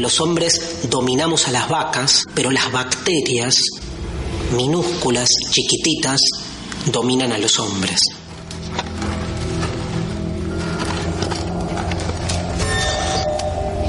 Los 0.00 0.20
hombres 0.20 0.88
dominamos 0.90 1.46
a 1.46 1.52
las 1.52 1.68
vacas, 1.68 2.24
pero 2.34 2.50
las 2.50 2.72
bacterias, 2.72 3.62
minúsculas, 4.56 5.28
chiquititas, 5.50 6.20
dominan 6.90 7.30
a 7.30 7.38
los 7.38 7.56
hombres. 7.60 8.00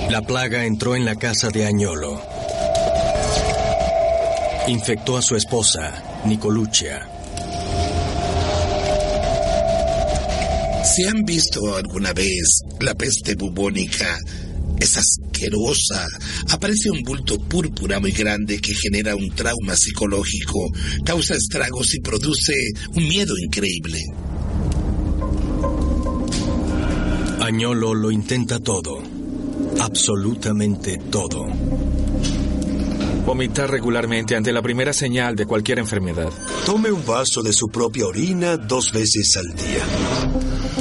La 0.09 0.21
plaga 0.21 0.65
entró 0.65 0.95
en 0.95 1.05
la 1.05 1.15
casa 1.15 1.49
de 1.49 1.65
Añolo. 1.65 2.38
Infectó 4.69 5.17
a 5.17 5.21
su 5.23 5.35
esposa, 5.35 6.21
Nicoluccia. 6.25 7.09
¿Se 10.83 11.07
han 11.07 11.23
visto 11.25 11.75
alguna 11.75 12.13
vez 12.13 12.59
la 12.79 12.93
peste 12.93 13.33
bubónica? 13.33 14.19
Es 14.79 14.95
asquerosa. 14.95 16.07
Aparece 16.49 16.91
un 16.91 17.01
bulto 17.01 17.39
púrpura 17.39 17.99
muy 17.99 18.11
grande 18.11 18.59
que 18.59 18.75
genera 18.75 19.15
un 19.15 19.31
trauma 19.31 19.75
psicológico, 19.75 20.69
causa 21.03 21.33
estragos 21.33 21.95
y 21.95 22.01
produce 22.01 22.53
un 22.93 23.07
miedo 23.07 23.33
increíble. 23.43 24.03
Añolo 27.39 27.95
lo 27.95 28.11
intenta 28.11 28.59
todo. 28.59 29.01
Absolutamente 29.79 30.99
todo. 31.09 31.47
Vomitar 33.29 33.69
regularmente 33.69 34.35
ante 34.35 34.51
la 34.51 34.59
primera 34.63 34.91
señal 34.91 35.35
de 35.35 35.45
cualquier 35.45 35.77
enfermedad. 35.77 36.31
Tome 36.65 36.91
un 36.91 37.05
vaso 37.05 37.43
de 37.43 37.53
su 37.53 37.67
propia 37.67 38.07
orina 38.07 38.57
dos 38.57 38.91
veces 38.91 39.37
al 39.37 39.55
día. 39.55 39.83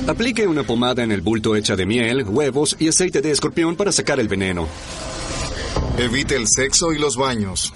Aplique 0.06 0.46
una 0.46 0.62
pomada 0.62 1.04
en 1.04 1.12
el 1.12 1.20
bulto 1.20 1.54
hecha 1.56 1.76
de 1.76 1.84
miel, 1.84 2.24
huevos 2.26 2.74
y 2.78 2.88
aceite 2.88 3.20
de 3.20 3.32
escorpión 3.32 3.76
para 3.76 3.92
sacar 3.92 4.18
el 4.18 4.28
veneno. 4.28 4.66
Evite 5.98 6.37
el 6.37 6.46
sexo 6.48 6.94
y 6.94 6.98
los 6.98 7.18
baños. 7.18 7.70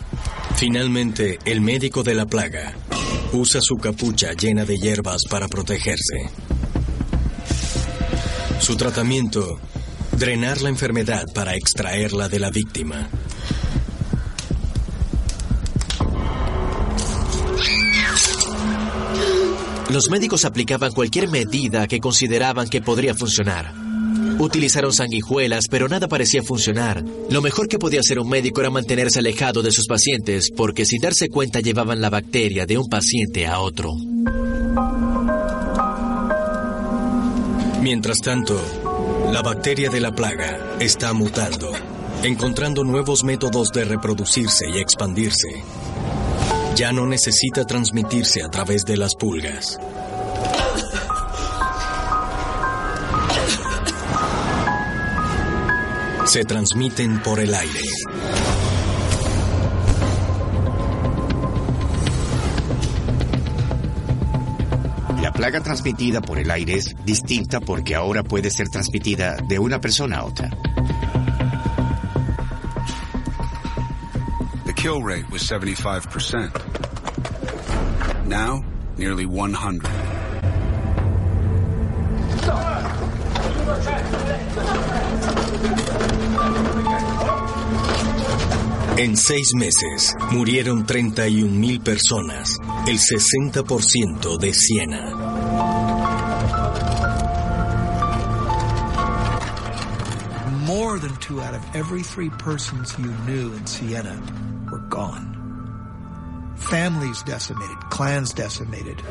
Finalmente, 0.56 1.38
el 1.44 1.60
médico 1.60 2.02
de 2.02 2.14
la 2.14 2.24
plaga 2.24 2.72
usa 3.34 3.60
su 3.60 3.76
capucha 3.76 4.32
llena 4.32 4.64
de 4.64 4.78
hierbas 4.78 5.24
para 5.28 5.48
protegerse. 5.48 6.30
Su 8.58 8.78
tratamiento, 8.78 9.60
drenar 10.12 10.62
la 10.62 10.70
enfermedad 10.70 11.26
para 11.34 11.56
extraerla 11.56 12.30
de 12.30 12.38
la 12.38 12.48
víctima. 12.48 13.10
Los 19.92 20.08
médicos 20.08 20.46
aplicaban 20.46 20.92
cualquier 20.92 21.28
medida 21.28 21.86
que 21.86 22.00
consideraban 22.00 22.66
que 22.66 22.80
podría 22.80 23.14
funcionar. 23.14 23.74
Utilizaron 24.38 24.90
sanguijuelas, 24.90 25.68
pero 25.68 25.86
nada 25.86 26.08
parecía 26.08 26.42
funcionar. 26.42 27.04
Lo 27.28 27.42
mejor 27.42 27.68
que 27.68 27.78
podía 27.78 28.00
hacer 28.00 28.18
un 28.18 28.26
médico 28.26 28.62
era 28.62 28.70
mantenerse 28.70 29.18
alejado 29.18 29.60
de 29.60 29.70
sus 29.70 29.86
pacientes, 29.86 30.50
porque 30.50 30.86
sin 30.86 31.02
darse 31.02 31.28
cuenta 31.28 31.60
llevaban 31.60 32.00
la 32.00 32.08
bacteria 32.08 32.64
de 32.64 32.78
un 32.78 32.88
paciente 32.88 33.46
a 33.46 33.60
otro. 33.60 33.92
Mientras 37.82 38.20
tanto, 38.20 38.58
la 39.30 39.42
bacteria 39.42 39.90
de 39.90 40.00
la 40.00 40.14
plaga 40.14 40.78
está 40.80 41.12
mutando, 41.12 41.70
encontrando 42.22 42.82
nuevos 42.82 43.24
métodos 43.24 43.70
de 43.72 43.84
reproducirse 43.84 44.70
y 44.70 44.78
expandirse. 44.78 45.48
Ya 46.74 46.90
no 46.90 47.06
necesita 47.06 47.66
transmitirse 47.66 48.42
a 48.42 48.48
través 48.48 48.84
de 48.86 48.96
las 48.96 49.14
pulgas. 49.14 49.78
Se 56.24 56.44
transmiten 56.44 57.20
por 57.22 57.40
el 57.40 57.54
aire. 57.54 57.80
La 65.20 65.30
plaga 65.32 65.60
transmitida 65.60 66.22
por 66.22 66.38
el 66.38 66.50
aire 66.50 66.76
es 66.76 66.96
distinta 67.04 67.60
porque 67.60 67.94
ahora 67.94 68.22
puede 68.22 68.50
ser 68.50 68.70
transmitida 68.70 69.36
de 69.36 69.58
una 69.58 69.78
persona 69.78 70.18
a 70.20 70.24
otra. 70.24 70.71
Kill 74.82 75.00
rate 75.00 75.30
was 75.30 75.42
75%. 75.44 76.50
Now, 78.26 78.64
nearly 78.98 79.26
100. 79.26 79.88
En 88.98 89.16
seis 89.16 89.52
meses 89.54 90.12
murieron 90.32 90.84
31 90.84 91.60
mil 91.60 91.80
personas, 91.80 92.58
el 92.88 92.98
60% 92.98 94.36
de 94.36 94.52
Siena. 94.52 95.14
More 100.66 100.98
than 100.98 101.14
two 101.18 101.40
out 101.40 101.54
of 101.54 101.62
every 101.76 102.02
three 102.02 102.30
persons 102.30 102.98
you 102.98 103.12
knew 103.26 103.52
in 103.52 103.64
Siena 103.64 104.20
were 104.20 104.51
gone. 104.92 106.54
Families 106.56 107.22
decimated, 107.22 107.78
clans 107.88 108.34
decimated, 108.34 109.02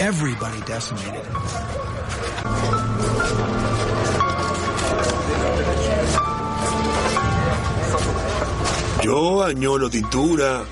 everybody 0.00 0.60
decimated. 0.66 1.24
Yo, 9.04 9.44
añoro 9.44 9.88
Ditura, 9.88 10.64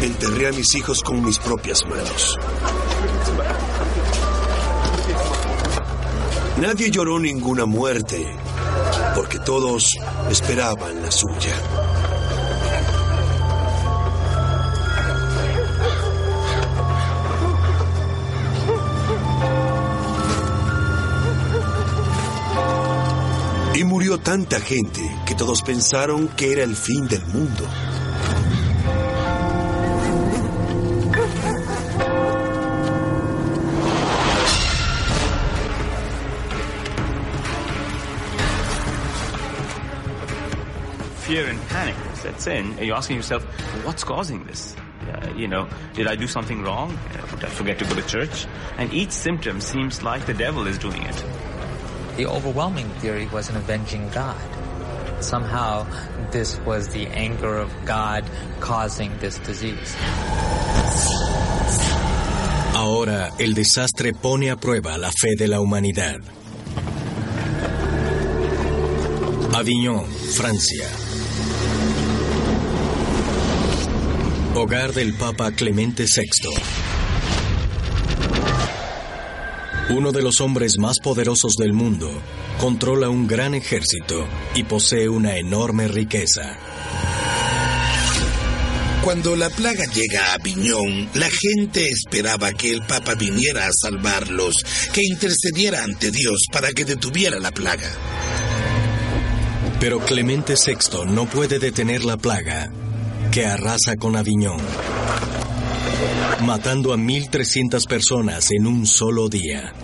enterré 0.00 0.48
a 0.48 0.52
mis 0.52 0.74
hijos 0.74 1.02
con 1.02 1.22
mis 1.22 1.38
propias 1.38 1.84
manos. 1.84 2.38
Nadie 6.56 6.90
lloró 6.90 7.20
ninguna 7.20 7.66
muerte, 7.66 8.26
porque 9.14 9.38
todos 9.38 9.90
esperaban 10.30 11.02
la 11.02 11.10
suya. 11.10 11.77
Murió 23.98 24.16
tanta 24.16 24.60
gente 24.60 25.00
que 25.26 25.34
todos 25.34 25.60
pensaron 25.62 26.28
que 26.28 26.52
era 26.52 26.62
el 26.62 26.76
fin 26.76 27.08
del 27.08 27.26
mundo. 27.26 27.68
fear 41.16 41.48
and 41.48 41.60
panic 41.68 41.96
sets 42.14 42.46
in, 42.46 42.66
and 42.78 42.86
you're 42.86 42.96
asking 42.96 43.16
yourself, 43.16 43.42
what's 43.84 44.04
causing 44.04 44.44
this? 44.44 44.76
Uh, 45.12 45.32
you 45.34 45.48
know, 45.48 45.68
did 45.94 46.06
I 46.06 46.14
do 46.14 46.28
something 46.28 46.62
wrong? 46.62 46.96
Uh, 46.96 47.34
Did 47.34 47.44
I 47.44 47.48
forget 47.48 47.78
to 47.80 47.84
go 47.84 47.96
to 47.96 48.06
church? 48.06 48.46
And 48.78 48.92
each 48.94 49.10
symptom 49.10 49.60
seems 49.60 50.04
like 50.04 50.24
the 50.24 50.34
devil 50.34 50.68
is 50.68 50.78
doing 50.78 51.02
it. 51.02 51.24
The 52.18 52.26
overwhelming 52.26 52.90
theory 52.98 53.28
was 53.28 53.48
an 53.48 53.56
avenging 53.56 54.10
God. 54.10 54.34
Somehow, 55.20 55.86
this 56.32 56.58
was 56.66 56.88
the 56.88 57.06
anger 57.06 57.56
of 57.56 57.70
God 57.84 58.24
causing 58.58 59.16
this 59.20 59.38
disease. 59.38 59.94
Ahora 62.74 63.30
el 63.38 63.54
desastre 63.54 64.14
pone 64.14 64.50
a 64.50 64.56
prueba 64.56 64.98
la 64.98 65.12
fe 65.12 65.36
de 65.38 65.46
la 65.46 65.60
humanidad. 65.60 66.18
Avignon, 69.54 70.04
Francia. 70.34 70.88
Hogar 74.56 74.92
del 74.92 75.14
Papa 75.14 75.52
Clemente 75.52 76.06
VI. 76.06 76.87
Uno 79.98 80.12
de 80.12 80.22
los 80.22 80.40
hombres 80.40 80.78
más 80.78 81.00
poderosos 81.00 81.54
del 81.56 81.72
mundo 81.72 82.08
controla 82.60 83.08
un 83.08 83.26
gran 83.26 83.52
ejército 83.52 84.28
y 84.54 84.62
posee 84.62 85.08
una 85.08 85.36
enorme 85.38 85.88
riqueza. 85.88 86.56
Cuando 89.02 89.34
la 89.34 89.50
plaga 89.50 89.86
llega 89.86 90.26
a 90.26 90.34
Aviñón, 90.34 91.08
la 91.14 91.28
gente 91.28 91.88
esperaba 91.88 92.52
que 92.52 92.70
el 92.70 92.82
Papa 92.82 93.16
viniera 93.16 93.66
a 93.66 93.72
salvarlos, 93.72 94.62
que 94.92 95.02
intercediera 95.02 95.82
ante 95.82 96.12
Dios 96.12 96.42
para 96.52 96.70
que 96.70 96.84
detuviera 96.84 97.40
la 97.40 97.50
plaga. 97.50 97.90
Pero 99.80 99.98
Clemente 99.98 100.54
VI 100.54 101.06
no 101.08 101.26
puede 101.28 101.58
detener 101.58 102.04
la 102.04 102.16
plaga 102.16 102.70
que 103.32 103.46
arrasa 103.46 103.96
con 103.96 104.14
Aviñón, 104.14 104.60
matando 106.42 106.92
a 106.92 106.96
1.300 106.96 107.84
personas 107.88 108.52
en 108.52 108.68
un 108.68 108.86
solo 108.86 109.28
día. 109.28 109.74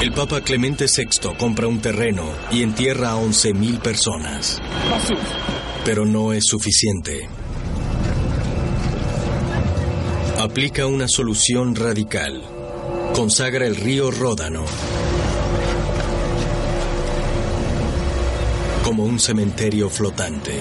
El 0.00 0.12
Papa 0.12 0.40
Clemente 0.40 0.86
VI 0.86 1.34
compra 1.38 1.68
un 1.68 1.80
terreno 1.80 2.24
y 2.50 2.62
entierra 2.62 3.10
a 3.10 3.16
11.000 3.16 3.82
personas. 3.82 4.58
Pero 5.84 6.06
no 6.06 6.32
es 6.32 6.46
suficiente. 6.46 7.28
Aplica 10.38 10.86
una 10.86 11.06
solución 11.06 11.76
radical. 11.76 12.42
Consagra 13.14 13.66
el 13.66 13.76
río 13.76 14.10
Ródano 14.10 14.64
como 18.84 19.04
un 19.04 19.20
cementerio 19.20 19.90
flotante. 19.90 20.52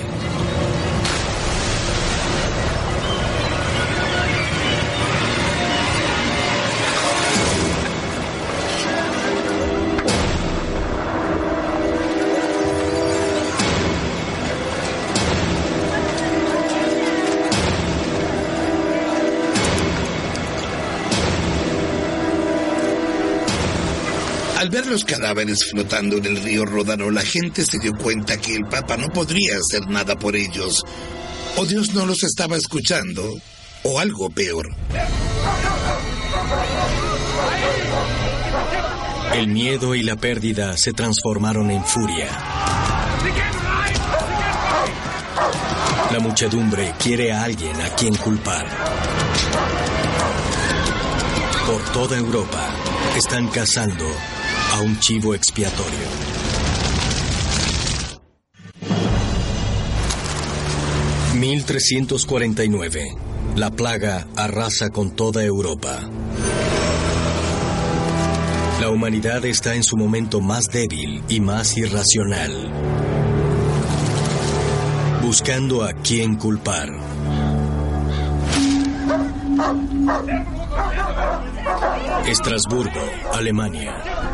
Los 24.89 25.05
cadáveres 25.05 25.65
flotando 25.69 26.17
en 26.17 26.25
el 26.25 26.43
río 26.43 26.65
Ródano, 26.65 27.11
la 27.11 27.21
gente 27.21 27.63
se 27.63 27.77
dio 27.77 27.93
cuenta 27.93 28.37
que 28.37 28.55
el 28.55 28.65
Papa 28.65 28.97
no 28.97 29.07
podría 29.09 29.53
hacer 29.57 29.87
nada 29.87 30.15
por 30.15 30.35
ellos. 30.35 30.83
O 31.57 31.65
Dios 31.67 31.93
no 31.93 32.07
los 32.07 32.23
estaba 32.23 32.57
escuchando, 32.57 33.35
o 33.83 33.99
algo 33.99 34.31
peor. 34.31 34.67
El 39.35 39.49
miedo 39.49 39.93
y 39.93 40.01
la 40.01 40.15
pérdida 40.15 40.75
se 40.75 40.91
transformaron 40.91 41.69
en 41.69 41.85
furia. 41.85 42.27
La 46.11 46.19
muchedumbre 46.19 46.95
quiere 46.97 47.31
a 47.31 47.43
alguien 47.43 47.79
a 47.79 47.89
quien 47.95 48.15
culpar. 48.15 48.65
Por 51.67 51.83
toda 51.93 52.17
Europa 52.17 52.73
están 53.15 53.49
cazando 53.49 54.05
a 54.71 54.81
un 54.81 54.99
chivo 54.99 55.33
expiatorio. 55.33 56.07
...1349... 61.39 63.29
La 63.55 63.71
plaga 63.71 64.27
arrasa 64.35 64.89
con 64.89 65.15
toda 65.15 65.43
Europa. 65.43 65.99
La 68.79 68.89
humanidad 68.89 69.43
está 69.43 69.75
en 69.75 69.83
su 69.83 69.97
momento 69.97 70.39
más 70.39 70.67
débil 70.67 71.21
y 71.27 71.41
más 71.41 71.75
irracional. 71.77 72.71
Buscando 75.21 75.83
a 75.83 75.93
quién 75.93 76.35
culpar. 76.35 76.89
Estrasburgo, 82.25 83.01
Alemania. 83.33 84.28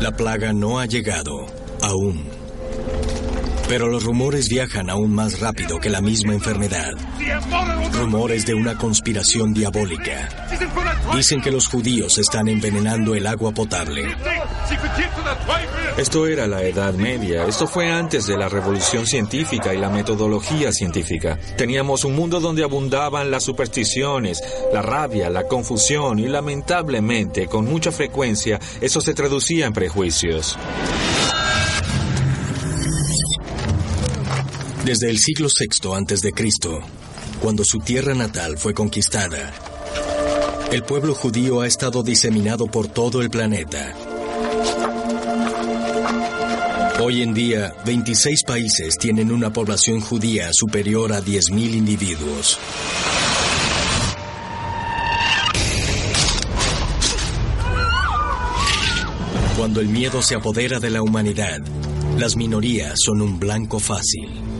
La 0.00 0.12
plaga 0.12 0.52
no 0.52 0.78
ha 0.78 0.86
llegado 0.86 1.46
aún. 1.82 2.24
Pero 3.68 3.88
los 3.88 4.02
rumores 4.04 4.48
viajan 4.48 4.90
aún 4.90 5.14
más 5.14 5.40
rápido 5.40 5.78
que 5.78 5.90
la 5.90 6.00
misma 6.00 6.32
enfermedad. 6.32 6.92
Rumores 7.92 8.46
de 8.46 8.54
una 8.54 8.76
conspiración 8.76 9.52
diabólica. 9.52 10.28
Dicen 11.14 11.40
que 11.40 11.50
los 11.50 11.68
judíos 11.68 12.18
están 12.18 12.48
envenenando 12.48 13.14
el 13.14 13.26
agua 13.26 13.52
potable. 13.52 14.04
Esto 15.96 16.26
era 16.26 16.46
la 16.46 16.62
Edad 16.62 16.94
Media. 16.94 17.44
Esto 17.44 17.66
fue 17.66 17.90
antes 17.90 18.26
de 18.26 18.36
la 18.36 18.48
revolución 18.48 19.06
científica 19.06 19.74
y 19.74 19.78
la 19.78 19.90
metodología 19.90 20.72
científica. 20.72 21.38
Teníamos 21.56 22.04
un 22.04 22.14
mundo 22.14 22.40
donde 22.40 22.64
abundaban 22.64 23.30
las 23.30 23.44
supersticiones, 23.44 24.42
la 24.72 24.82
rabia, 24.82 25.28
la 25.28 25.46
confusión 25.46 26.18
y 26.18 26.26
lamentablemente, 26.26 27.46
con 27.48 27.66
mucha 27.66 27.92
frecuencia, 27.92 28.58
eso 28.80 29.00
se 29.00 29.14
traducía 29.14 29.66
en 29.66 29.72
prejuicios. 29.72 30.56
Desde 34.84 35.10
el 35.10 35.18
siglo 35.18 35.48
VI 35.48 35.94
antes 35.94 36.22
de 36.22 36.32
Cristo, 36.32 36.80
cuando 37.40 37.64
su 37.64 37.78
tierra 37.78 38.14
natal 38.14 38.58
fue 38.58 38.74
conquistada, 38.74 39.52
el 40.70 40.82
pueblo 40.82 41.14
judío 41.14 41.62
ha 41.62 41.66
estado 41.66 42.02
diseminado 42.02 42.66
por 42.66 42.88
todo 42.88 43.22
el 43.22 43.30
planeta. 43.30 43.94
Hoy 47.02 47.22
en 47.22 47.32
día, 47.32 47.72
26 47.86 48.44
países 48.44 48.98
tienen 48.98 49.32
una 49.32 49.52
población 49.52 50.00
judía 50.00 50.50
superior 50.52 51.12
a 51.14 51.22
10.000 51.22 51.74
individuos. 51.74 52.58
Cuando 59.56 59.80
el 59.80 59.88
miedo 59.88 60.20
se 60.20 60.34
apodera 60.34 60.78
de 60.78 60.90
la 60.90 61.02
humanidad, 61.02 61.58
las 62.18 62.36
minorías 62.36 63.00
son 63.02 63.22
un 63.22 63.38
blanco 63.38 63.78
fácil. 63.78 64.59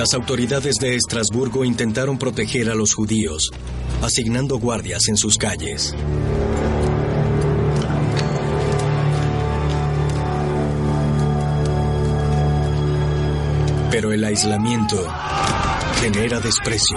Las 0.00 0.14
autoridades 0.14 0.76
de 0.76 0.96
Estrasburgo 0.96 1.62
intentaron 1.62 2.16
proteger 2.16 2.70
a 2.70 2.74
los 2.74 2.94
judíos, 2.94 3.50
asignando 4.00 4.58
guardias 4.58 5.08
en 5.08 5.18
sus 5.18 5.36
calles. 5.36 5.94
Pero 13.90 14.14
el 14.14 14.24
aislamiento 14.24 15.06
genera 16.00 16.40
desprecio. 16.40 16.96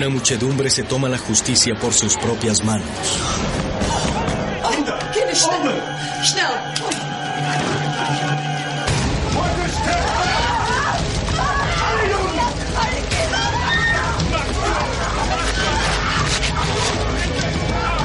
Una 0.00 0.08
muchedumbre 0.08 0.70
se 0.70 0.82
toma 0.82 1.10
la 1.10 1.18
justicia 1.18 1.74
por 1.78 1.92
sus 1.92 2.16
propias 2.16 2.64
manos. 2.64 2.88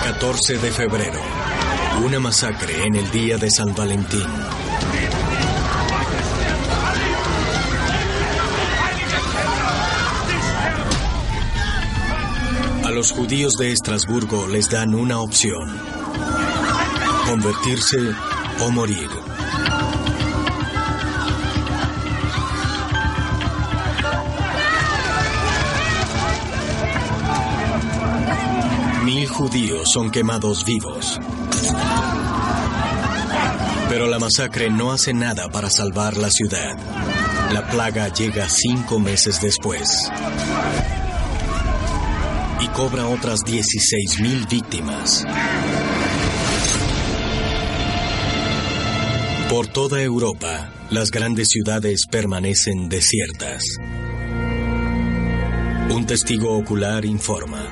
...14 0.04 0.60
de 0.60 0.72
febrero... 0.72 1.22
...una 2.04 2.20
masacre 2.20 2.84
en 2.84 2.96
el 2.96 3.10
día 3.10 3.38
de 3.38 3.50
San 3.50 3.74
Valentín... 3.74 4.65
los 12.96 13.12
judíos 13.12 13.58
de 13.58 13.74
Estrasburgo 13.74 14.48
les 14.48 14.70
dan 14.70 14.96
una 14.96 15.20
opción. 15.20 15.78
Convertirse 17.28 17.98
o 18.62 18.72
morir. 18.72 19.10
Mil 29.04 29.28
judíos 29.28 29.92
son 29.92 30.10
quemados 30.10 30.64
vivos. 30.64 31.20
Pero 33.90 34.08
la 34.08 34.20
masacre 34.20 34.70
no 34.70 34.94
hace 34.94 35.14
nada 35.14 35.50
para 35.50 35.70
salvar 35.70 36.16
la 36.16 36.32
ciudad. 36.32 36.78
La 37.52 37.68
plaga 37.68 38.08
llega 38.08 38.48
cinco 38.48 39.00
meses 39.00 39.42
después 39.42 40.10
y 42.62 42.68
cobra 42.70 43.08
otras 43.08 43.42
16.000 43.44 44.50
víctimas. 44.50 45.26
Por 49.50 49.68
toda 49.68 50.02
Europa, 50.02 50.72
las 50.90 51.12
grandes 51.12 51.50
ciudades 51.50 52.08
permanecen 52.10 52.90
desiertas. 52.90 53.64
Un 55.90 56.06
testigo 56.06 56.58
ocular 56.58 57.06
informa. 57.06 57.64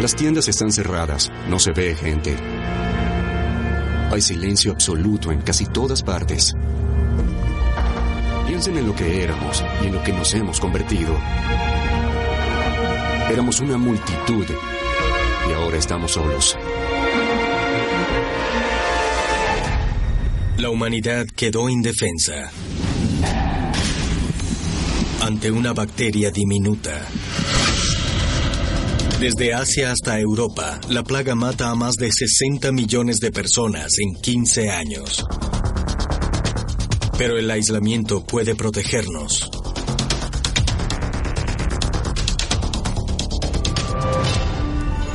Las 0.00 0.16
tiendas 0.16 0.48
están 0.48 0.72
cerradas, 0.72 1.30
no 1.48 1.58
se 1.58 1.72
ve 1.72 1.94
gente. 1.94 2.36
Hay 4.10 4.20
silencio 4.20 4.72
absoluto 4.72 5.30
en 5.30 5.42
casi 5.42 5.66
todas 5.66 6.02
partes. 6.02 6.54
Piensen 8.46 8.76
en 8.78 8.88
lo 8.88 8.94
que 8.96 9.22
éramos 9.22 9.64
y 9.82 9.86
en 9.86 9.94
lo 9.94 10.02
que 10.02 10.12
nos 10.12 10.34
hemos 10.34 10.58
convertido. 10.58 11.16
Éramos 13.30 13.60
una 13.60 13.78
multitud 13.78 14.44
y 15.48 15.52
ahora 15.52 15.76
estamos 15.78 16.10
solos. 16.10 16.58
La 20.58 20.68
humanidad 20.68 21.26
quedó 21.36 21.68
indefensa 21.68 22.50
ante 25.20 25.52
una 25.52 25.72
bacteria 25.72 26.32
diminuta. 26.32 27.06
Desde 29.20 29.54
Asia 29.54 29.92
hasta 29.92 30.18
Europa, 30.18 30.80
la 30.88 31.04
plaga 31.04 31.36
mata 31.36 31.70
a 31.70 31.76
más 31.76 31.94
de 31.94 32.10
60 32.10 32.72
millones 32.72 33.20
de 33.20 33.30
personas 33.30 33.92
en 34.00 34.20
15 34.20 34.70
años. 34.70 35.24
Pero 37.16 37.38
el 37.38 37.48
aislamiento 37.48 38.24
puede 38.24 38.56
protegernos. 38.56 39.59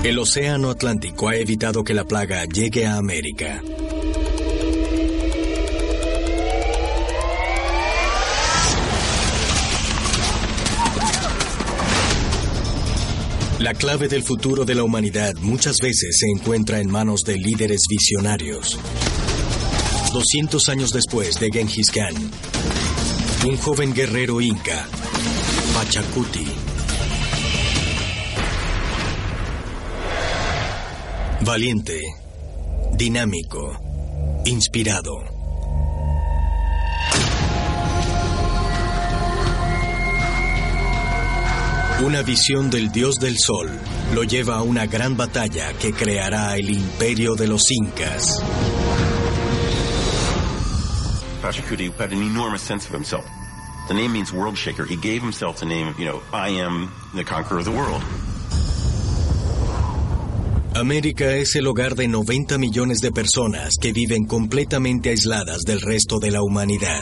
El 0.06 0.20
Océano 0.20 0.70
Atlántico 0.70 1.30
ha 1.30 1.36
evitado 1.36 1.84
que 1.84 1.96
la 1.96 2.04
plaga 2.04 2.46
llegue 2.46 2.86
a 2.86 2.98
América. 2.98 3.60
La 13.58 13.74
clave 13.74 14.08
del 14.08 14.22
futuro 14.22 14.64
de 14.64 14.76
la 14.76 14.84
humanidad 14.84 15.34
muchas 15.42 15.80
veces 15.80 16.18
se 16.20 16.28
encuentra 16.28 16.80
en 16.80 16.92
manos 16.92 17.22
de 17.22 17.40
líderes 17.40 17.82
visionarios. 17.90 18.78
200 20.14 20.70
años 20.70 20.92
después 20.92 21.40
de 21.40 21.50
Genghis 21.50 21.90
Khan, 21.90 22.14
un 23.48 23.58
joven 23.58 23.92
guerrero 23.92 24.40
inca 24.40 24.86
Pachacuti. 25.74 26.65
Valiente, 31.46 32.02
dinámico, 32.94 33.80
inspirado. 34.46 35.14
Una 42.04 42.24
visión 42.24 42.72
del 42.72 42.92
dios 42.92 43.20
del 43.20 43.38
sol 43.38 43.70
lo 44.16 44.24
lleva 44.24 44.56
a 44.56 44.64
una 44.64 44.88
gran 44.88 45.16
batalla 45.16 45.72
que 45.74 45.94
creará 45.94 46.56
el 46.58 46.72
imperio 46.72 47.36
de 47.36 47.48
los 47.48 47.70
incas. 47.70 48.42
Pachacuti 51.44 51.92
had 52.00 52.12
an 52.12 52.24
enormous 52.24 52.64
sense 52.64 52.88
of 52.88 52.92
himself. 52.96 53.24
The 53.88 53.94
name 53.94 54.14
means 54.14 54.34
world 54.34 54.58
shaker. 54.58 54.84
He 54.84 54.96
gave 54.96 55.22
himself 55.22 55.60
the 55.60 55.68
name, 55.68 55.94
you 56.00 56.06
know, 56.06 56.24
I 56.34 56.50
am 56.60 56.92
the 57.14 57.24
conqueror 57.24 57.60
of 57.60 57.66
the 57.66 57.72
world. 57.72 58.02
América 60.76 61.38
es 61.38 61.56
el 61.56 61.68
hogar 61.68 61.96
de 61.96 62.10
90 62.10 62.58
millones 62.58 63.00
de 63.00 63.10
personas 63.10 63.76
que 63.80 63.94
viven 63.94 64.26
completamente 64.26 65.10
aisladas 65.10 65.62
del 65.62 65.80
resto 65.80 66.20
de 66.20 66.32
la 66.32 66.44
humanidad. 66.44 67.02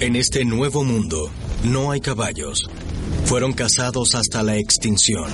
En 0.00 0.16
este 0.16 0.44
nuevo 0.44 0.82
mundo 0.82 1.30
no 1.62 1.92
hay 1.92 2.00
caballos. 2.00 2.68
Fueron 3.26 3.52
cazados 3.52 4.16
hasta 4.16 4.42
la 4.42 4.56
extinción. 4.56 5.30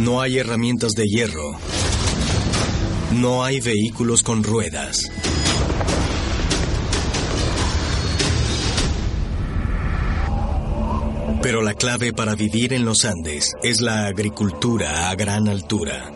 No 0.00 0.20
hay 0.20 0.38
herramientas 0.38 0.94
de 0.94 1.06
hierro. 1.06 1.52
No 3.12 3.44
hay 3.44 3.60
vehículos 3.60 4.24
con 4.24 4.42
ruedas. 4.42 5.04
Pero 11.42 11.60
la 11.60 11.74
clave 11.74 12.12
para 12.12 12.36
vivir 12.36 12.72
en 12.72 12.84
los 12.84 13.04
Andes 13.04 13.54
es 13.64 13.80
la 13.80 14.06
agricultura 14.06 15.10
a 15.10 15.14
gran 15.16 15.48
altura. 15.48 16.12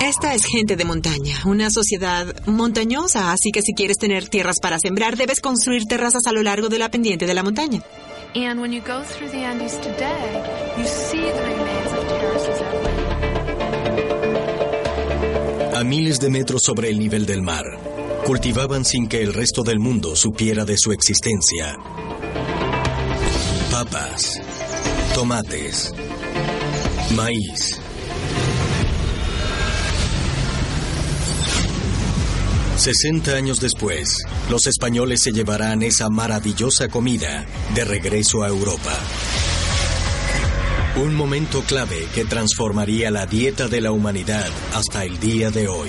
Esta 0.00 0.34
es 0.34 0.44
gente 0.44 0.76
de 0.76 0.84
montaña, 0.84 1.36
una 1.44 1.68
sociedad 1.68 2.26
montañosa, 2.46 3.32
así 3.32 3.50
que 3.50 3.62
si 3.62 3.74
quieres 3.74 3.98
tener 3.98 4.28
tierras 4.28 4.60
para 4.60 4.78
sembrar, 4.78 5.16
debes 5.16 5.40
construir 5.40 5.86
terrazas 5.86 6.26
a 6.26 6.32
lo 6.32 6.44
largo 6.44 6.68
de 6.68 6.78
la 6.78 6.90
pendiente 6.90 7.26
de 7.26 7.34
la 7.34 7.42
montaña. 7.42 7.82
A 15.74 15.84
miles 15.84 16.20
de 16.20 16.30
metros 16.30 16.62
sobre 16.62 16.88
el 16.88 16.98
nivel 17.00 17.26
del 17.26 17.42
mar, 17.42 17.64
cultivaban 18.24 18.84
sin 18.84 19.08
que 19.08 19.22
el 19.22 19.34
resto 19.34 19.64
del 19.64 19.80
mundo 19.80 20.14
supiera 20.14 20.64
de 20.64 20.78
su 20.78 20.92
existencia. 20.92 21.76
Papas, 23.82 24.38
tomates, 25.14 25.90
maíz. 27.16 27.80
Sesenta 32.76 33.36
años 33.36 33.58
después, 33.58 34.18
los 34.50 34.66
españoles 34.66 35.22
se 35.22 35.32
llevarán 35.32 35.82
esa 35.82 36.10
maravillosa 36.10 36.88
comida 36.88 37.46
de 37.74 37.86
regreso 37.86 38.42
a 38.42 38.48
Europa. 38.48 38.92
Un 40.96 41.14
momento 41.14 41.62
clave 41.62 42.06
que 42.14 42.26
transformaría 42.26 43.10
la 43.10 43.24
dieta 43.24 43.66
de 43.68 43.80
la 43.80 43.92
humanidad 43.92 44.50
hasta 44.74 45.06
el 45.06 45.18
día 45.20 45.50
de 45.50 45.68
hoy. 45.68 45.88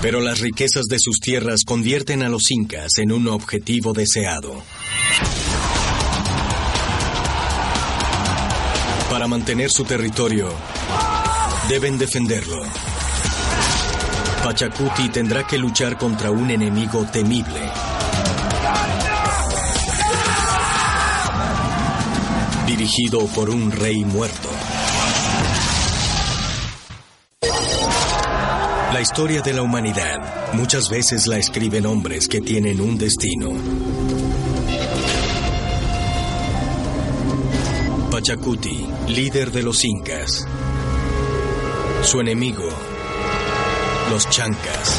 Pero 0.00 0.22
las 0.22 0.40
riquezas 0.40 0.86
de 0.86 0.98
sus 0.98 1.20
tierras 1.20 1.64
convierten 1.66 2.22
a 2.22 2.30
los 2.30 2.50
incas 2.50 2.96
en 2.96 3.12
un 3.12 3.28
objetivo 3.28 3.92
deseado. 3.92 4.62
Para 9.18 9.26
mantener 9.26 9.68
su 9.68 9.82
territorio, 9.82 10.48
deben 11.68 11.98
defenderlo. 11.98 12.62
Pachacuti 14.44 15.08
tendrá 15.08 15.44
que 15.44 15.58
luchar 15.58 15.98
contra 15.98 16.30
un 16.30 16.48
enemigo 16.48 17.04
temible. 17.10 17.60
Dirigido 22.64 23.26
por 23.34 23.50
un 23.50 23.72
rey 23.72 24.04
muerto. 24.04 24.50
La 28.92 29.00
historia 29.00 29.42
de 29.42 29.52
la 29.52 29.62
humanidad 29.62 30.52
muchas 30.52 30.88
veces 30.88 31.26
la 31.26 31.38
escriben 31.38 31.86
hombres 31.86 32.28
que 32.28 32.40
tienen 32.40 32.80
un 32.80 32.96
destino. 32.96 33.97
Pachacuti, 38.28 38.86
líder 39.08 39.50
de 39.52 39.62
los 39.62 39.82
incas. 39.86 40.46
Su 42.02 42.20
enemigo, 42.20 42.68
los 44.10 44.28
chancas. 44.28 44.92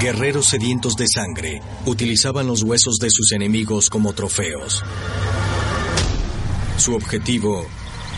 Guerreros 0.00 0.46
sedientos 0.46 0.96
de 0.96 1.04
sangre 1.06 1.60
utilizaban 1.84 2.46
los 2.46 2.62
huesos 2.62 2.96
de 2.96 3.10
sus 3.10 3.32
enemigos 3.32 3.90
como 3.90 4.14
trofeos. 4.14 4.82
Su 6.78 6.94
objetivo, 6.94 7.66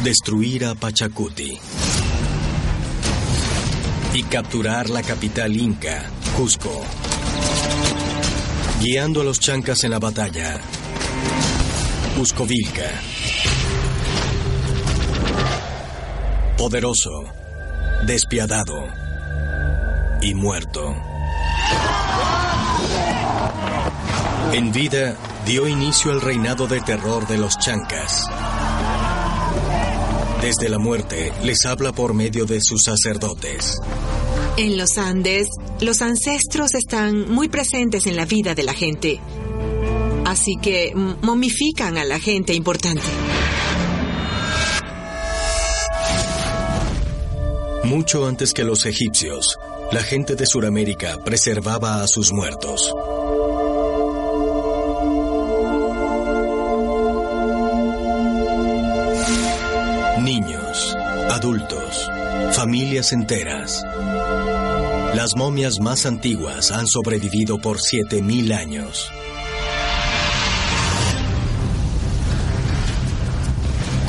destruir 0.04 0.64
a 0.64 0.76
Pachacuti 0.76 1.58
y 4.14 4.22
capturar 4.22 4.88
la 4.88 5.02
capital 5.02 5.56
inca, 5.56 6.08
Cusco. 6.36 6.84
Guiando 8.80 9.22
a 9.22 9.24
los 9.24 9.40
chancas 9.40 9.82
en 9.82 9.90
la 9.90 9.98
batalla, 9.98 10.60
Cuscovilca. 12.16 13.11
Poderoso, 16.62 17.24
despiadado 18.06 18.86
y 20.20 20.32
muerto. 20.32 20.94
En 24.52 24.70
vida 24.70 25.16
dio 25.44 25.66
inicio 25.66 26.12
al 26.12 26.20
reinado 26.20 26.68
de 26.68 26.80
terror 26.80 27.26
de 27.26 27.36
los 27.36 27.58
chancas. 27.58 28.26
Desde 30.40 30.68
la 30.68 30.78
muerte 30.78 31.32
les 31.42 31.66
habla 31.66 31.90
por 31.90 32.14
medio 32.14 32.46
de 32.46 32.60
sus 32.60 32.84
sacerdotes. 32.84 33.76
En 34.56 34.76
los 34.76 34.98
Andes, 34.98 35.48
los 35.80 36.00
ancestros 36.00 36.74
están 36.74 37.28
muy 37.28 37.48
presentes 37.48 38.06
en 38.06 38.14
la 38.14 38.24
vida 38.24 38.54
de 38.54 38.62
la 38.62 38.72
gente. 38.72 39.18
Así 40.24 40.54
que 40.62 40.92
momifican 40.94 41.98
a 41.98 42.04
la 42.04 42.20
gente 42.20 42.54
importante. 42.54 43.02
Mucho 47.84 48.26
antes 48.26 48.54
que 48.54 48.64
los 48.64 48.86
egipcios, 48.86 49.58
la 49.90 50.02
gente 50.02 50.36
de 50.36 50.46
Sudamérica 50.46 51.18
preservaba 51.24 52.02
a 52.02 52.06
sus 52.06 52.32
muertos. 52.32 52.94
Niños, 60.22 60.96
adultos, 61.28 62.08
familias 62.52 63.12
enteras. 63.12 63.84
Las 65.14 65.36
momias 65.36 65.80
más 65.80 66.06
antiguas 66.06 66.70
han 66.70 66.86
sobrevivido 66.86 67.58
por 67.58 67.80
7000 67.80 68.52
años. 68.52 69.10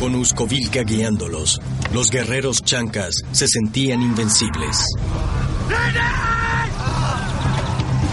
Con 0.04 0.16
Uscovilca 0.16 0.84
guiándolos, 0.84 1.62
los 1.93 2.10
guerreros 2.10 2.62
chancas 2.62 3.24
se 3.32 3.47
sentían 3.47 4.01
invencibles. 4.01 4.86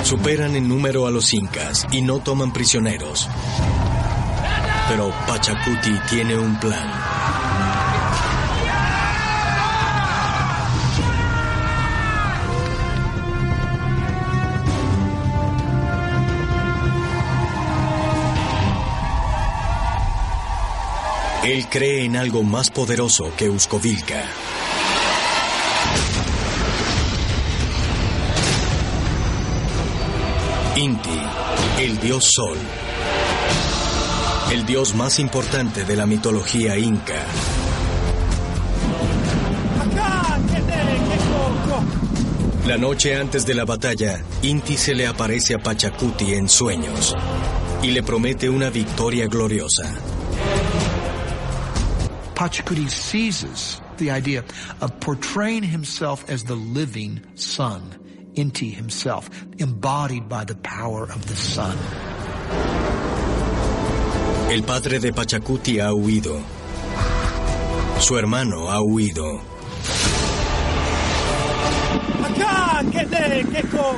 Superan 0.05 0.55
en 0.55 0.68
número 0.68 1.09
a 1.09 1.11
los 1.11 1.34
incas 1.34 1.88
y 1.91 2.03
no 2.03 2.20
toman 2.20 2.53
prisioneros. 2.53 3.28
Pero 4.88 5.12
Pachacuti 5.26 5.99
tiene 6.09 6.38
un 6.38 6.61
plan. 6.61 7.10
Él 21.51 21.66
cree 21.68 22.05
en 22.05 22.14
algo 22.14 22.44
más 22.44 22.70
poderoso 22.70 23.32
que 23.36 23.51
Uscovilca. 23.51 24.22
Inti, 30.76 31.20
el 31.80 31.98
dios 31.98 32.30
sol. 32.32 32.57
El 34.53 34.64
dios 34.64 34.94
más 34.94 35.18
importante 35.18 35.84
de 35.84 35.96
la 35.96 36.07
mitología 36.07 36.78
inca. 36.78 37.20
La 42.64 42.78
noche 42.78 43.16
antes 43.16 43.44
de 43.44 43.55
la 43.55 43.64
batalla, 43.64 44.22
Inti 44.42 44.76
se 44.76 44.94
le 44.94 45.09
aparece 45.09 45.57
a 45.57 45.59
Pachacuti 45.59 46.32
en 46.32 46.48
sueños 46.48 47.16
y 47.82 47.90
le 47.90 48.05
promete 48.05 48.48
una 48.48 48.70
victoria 48.70 49.26
gloriosa. 49.26 49.96
Pachacuti 52.41 52.88
seizes 52.88 53.82
the 53.99 54.12
idea 54.12 54.43
of 54.80 54.99
portraying 54.99 55.62
himself 55.62 56.24
as 56.30 56.43
the 56.43 56.55
living 56.55 57.20
sun, 57.34 57.82
Inti 58.32 58.72
himself, 58.72 59.28
embodied 59.59 60.26
by 60.26 60.45
the 60.45 60.55
power 60.55 61.03
of 61.03 61.26
the 61.28 61.36
sun. 61.36 61.76
El 64.51 64.62
padre 64.62 64.99
de 65.01 65.12
Pachacuti 65.12 65.80
ha 65.80 65.93
huido. 65.93 66.41
Su 68.01 68.16
hermano 68.16 68.70
ha 68.70 68.80
huido. 68.80 69.43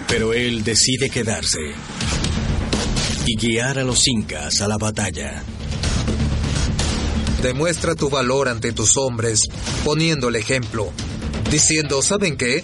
Pero 0.09 0.32
él 0.32 0.64
decide 0.64 1.09
quedarse 1.11 1.61
y 3.24 3.36
guiar 3.36 3.78
a 3.78 3.84
los 3.84 4.09
incas 4.09 4.61
a 4.61 4.66
la 4.66 4.78
batalla. 4.78 5.45
Demuestra 7.43 7.97
tu 7.97 8.09
valor 8.09 8.49
ante 8.49 8.72
tus 8.72 8.97
hombres, 8.97 9.49
poniendo 9.84 10.28
el 10.28 10.36
ejemplo, 10.36 10.93
diciendo, 11.51 12.01
¿saben 12.01 12.36
qué? 12.36 12.62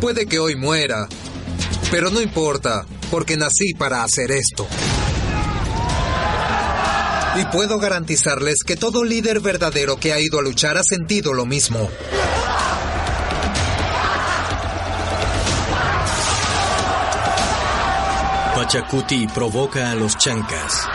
Puede 0.00 0.26
que 0.26 0.38
hoy 0.38 0.56
muera, 0.56 1.06
pero 1.90 2.10
no 2.10 2.22
importa, 2.22 2.86
porque 3.10 3.36
nací 3.36 3.74
para 3.74 4.02
hacer 4.02 4.32
esto. 4.32 4.66
Y 7.36 7.44
puedo 7.52 7.78
garantizarles 7.78 8.64
que 8.66 8.76
todo 8.76 9.04
líder 9.04 9.40
verdadero 9.40 9.96
que 9.96 10.12
ha 10.12 10.20
ido 10.20 10.38
a 10.38 10.42
luchar 10.42 10.78
ha 10.78 10.82
sentido 10.82 11.34
lo 11.34 11.44
mismo. 11.44 11.88
Pachacuti 18.54 19.28
provoca 19.28 19.92
a 19.92 19.94
los 19.94 20.18
chancas, 20.18 20.88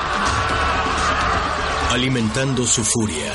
alimentando 1.93 2.65
su 2.65 2.83
furia. 2.83 3.31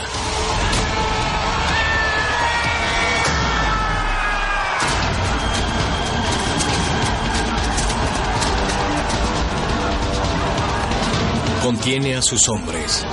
Contiene 11.62 12.16
a 12.16 12.22
sus 12.22 12.48
hombres. 12.48 13.06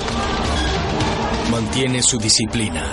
Mantiene 1.52 2.02
su 2.02 2.18
disciplina. 2.18 2.84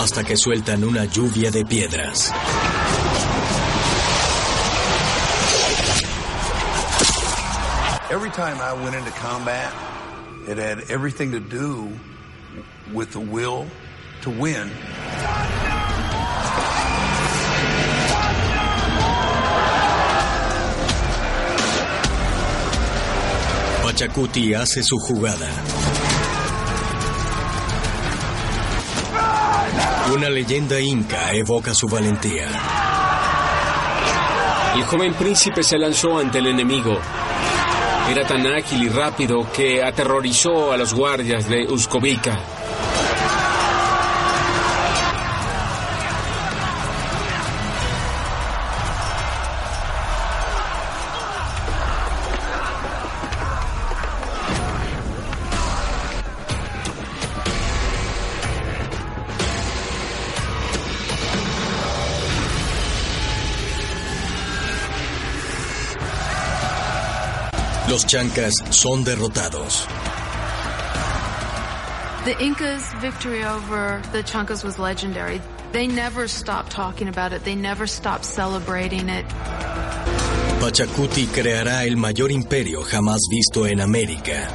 Hasta 0.00 0.24
que 0.24 0.36
sueltan 0.36 0.82
una 0.82 1.04
lluvia 1.04 1.52
de 1.52 1.64
piedras. 1.64 2.32
Every 8.10 8.30
time 8.30 8.60
I 8.60 8.74
went 8.74 8.94
into 8.94 9.10
combat, 9.12 9.91
it 10.48 10.58
had 10.58 10.90
everything 10.90 11.32
to 11.32 11.40
do 11.40 11.92
with 12.92 13.12
the 13.12 13.20
will 13.20 13.66
to 14.22 14.30
win. 14.30 14.70
Pachacuti 23.82 24.54
hace 24.54 24.82
su 24.82 24.96
jugada. 24.98 25.48
Una 30.14 30.28
leyenda 30.28 30.80
inca 30.80 31.32
evoca 31.32 31.74
su 31.74 31.88
valentía. 31.88 32.48
El 34.74 34.84
joven 34.84 35.14
príncipe 35.14 35.62
se 35.62 35.78
lanzó 35.78 36.18
ante 36.18 36.38
el 36.38 36.46
enemigo. 36.46 36.98
Era 38.10 38.26
tan 38.26 38.46
ágil 38.46 38.82
y 38.82 38.88
rápido 38.88 39.46
que 39.52 39.82
aterrorizó 39.82 40.72
a 40.72 40.76
los 40.76 40.92
guardias 40.92 41.48
de 41.48 41.66
Uscovica. 41.66 42.61
Los 67.92 68.06
chancas 68.06 68.54
son 68.70 69.04
derrotados. 69.04 69.86
The 72.24 72.34
Incas' 72.40 72.90
victory 73.02 73.44
over 73.44 74.00
the 74.12 74.22
Chancas 74.22 74.64
was 74.64 74.78
legendary. 74.78 75.42
They 75.72 75.88
never 75.88 76.26
stopped 76.26 76.72
talking 76.72 77.08
about 77.08 77.34
it. 77.34 77.44
They 77.44 77.54
never 77.54 77.86
stopped 77.86 78.24
celebrating 78.24 79.10
it. 79.10 79.26
Pachacuti 80.58 81.26
creará 81.26 81.84
el 81.84 81.98
mayor 81.98 82.32
imperio 82.32 82.80
jamás 82.82 83.20
visto 83.30 83.66
en 83.66 83.82
América. 83.82 84.48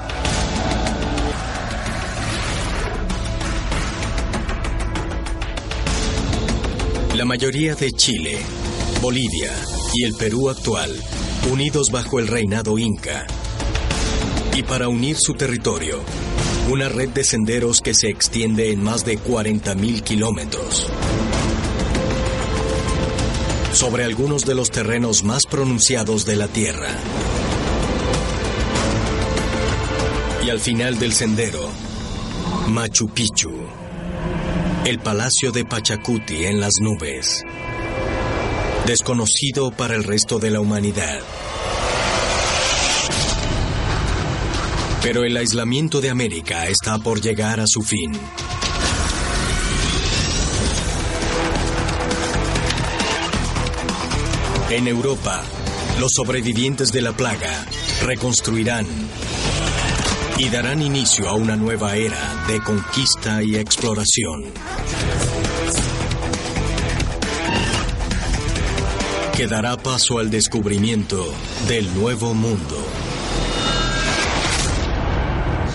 La 7.14 7.26
mayoría 7.26 7.76
de 7.76 7.92
Chile, 7.92 8.40
Bolivia 9.00 9.52
y 9.94 10.06
el 10.06 10.16
Perú 10.16 10.50
actual, 10.50 10.90
unidos 11.52 11.90
bajo 11.92 12.20
el 12.20 12.28
reinado 12.28 12.78
inca. 12.78 13.26
Y 14.56 14.64
para 14.64 14.90
unir 14.90 15.18
su 15.18 15.34
territorio, 15.34 16.00
una 16.70 16.90
red 16.90 17.10
de 17.10 17.24
senderos 17.24 17.82
que 17.82 17.94
se 17.94 18.10
extiende 18.10 18.72
en 18.72 18.84
más 18.84 19.06
de 19.06 19.18
40.000 19.18 20.04
kilómetros. 20.04 20.88
Sobre 23.74 24.04
algunos 24.04 24.46
de 24.46 24.56
los 24.56 24.72
terrenos 24.72 25.24
más 25.24 25.46
pronunciados 25.46 26.26
de 26.26 26.36
la 26.36 26.48
Tierra. 26.48 26.90
Y 30.46 30.50
al 30.50 30.60
final 30.60 30.98
del 30.98 31.14
sendero, 31.14 31.70
Machu 32.70 33.10
Picchu, 33.10 33.52
el 34.86 35.00
palacio 35.00 35.52
de 35.52 35.66
Pachacuti 35.66 36.46
en 36.46 36.60
las 36.60 36.76
nubes, 36.82 37.44
desconocido 38.88 39.70
para 39.72 39.96
el 39.96 40.06
resto 40.06 40.40
de 40.40 40.50
la 40.50 40.62
humanidad. 40.62 41.20
Pero 45.04 45.26
el 45.26 45.36
aislamiento 45.36 46.00
de 46.00 46.10
América 46.10 46.68
está 46.68 46.98
por 46.98 47.20
llegar 47.20 47.60
a 47.60 47.68
su 47.68 47.82
fin. 47.82 48.14
En 54.70 54.88
Europa, 54.88 55.44
los 56.00 56.14
sobrevivientes 56.14 56.94
de 56.94 57.02
la 57.02 57.12
plaga 57.12 57.66
reconstruirán 58.04 58.86
y 60.38 60.48
darán 60.48 60.82
inicio 60.82 61.28
a 61.28 61.34
una 61.34 61.58
nueva 61.58 61.98
era 61.98 62.46
de 62.48 62.62
conquista 62.62 63.44
y 63.44 63.58
exploración. 63.58 64.46
Que 69.38 69.46
dará 69.46 69.78
paso 69.78 70.18
al 70.18 70.32
descubrimiento 70.32 71.24
del 71.68 71.94
nuevo 71.94 72.34
mundo. 72.34 72.97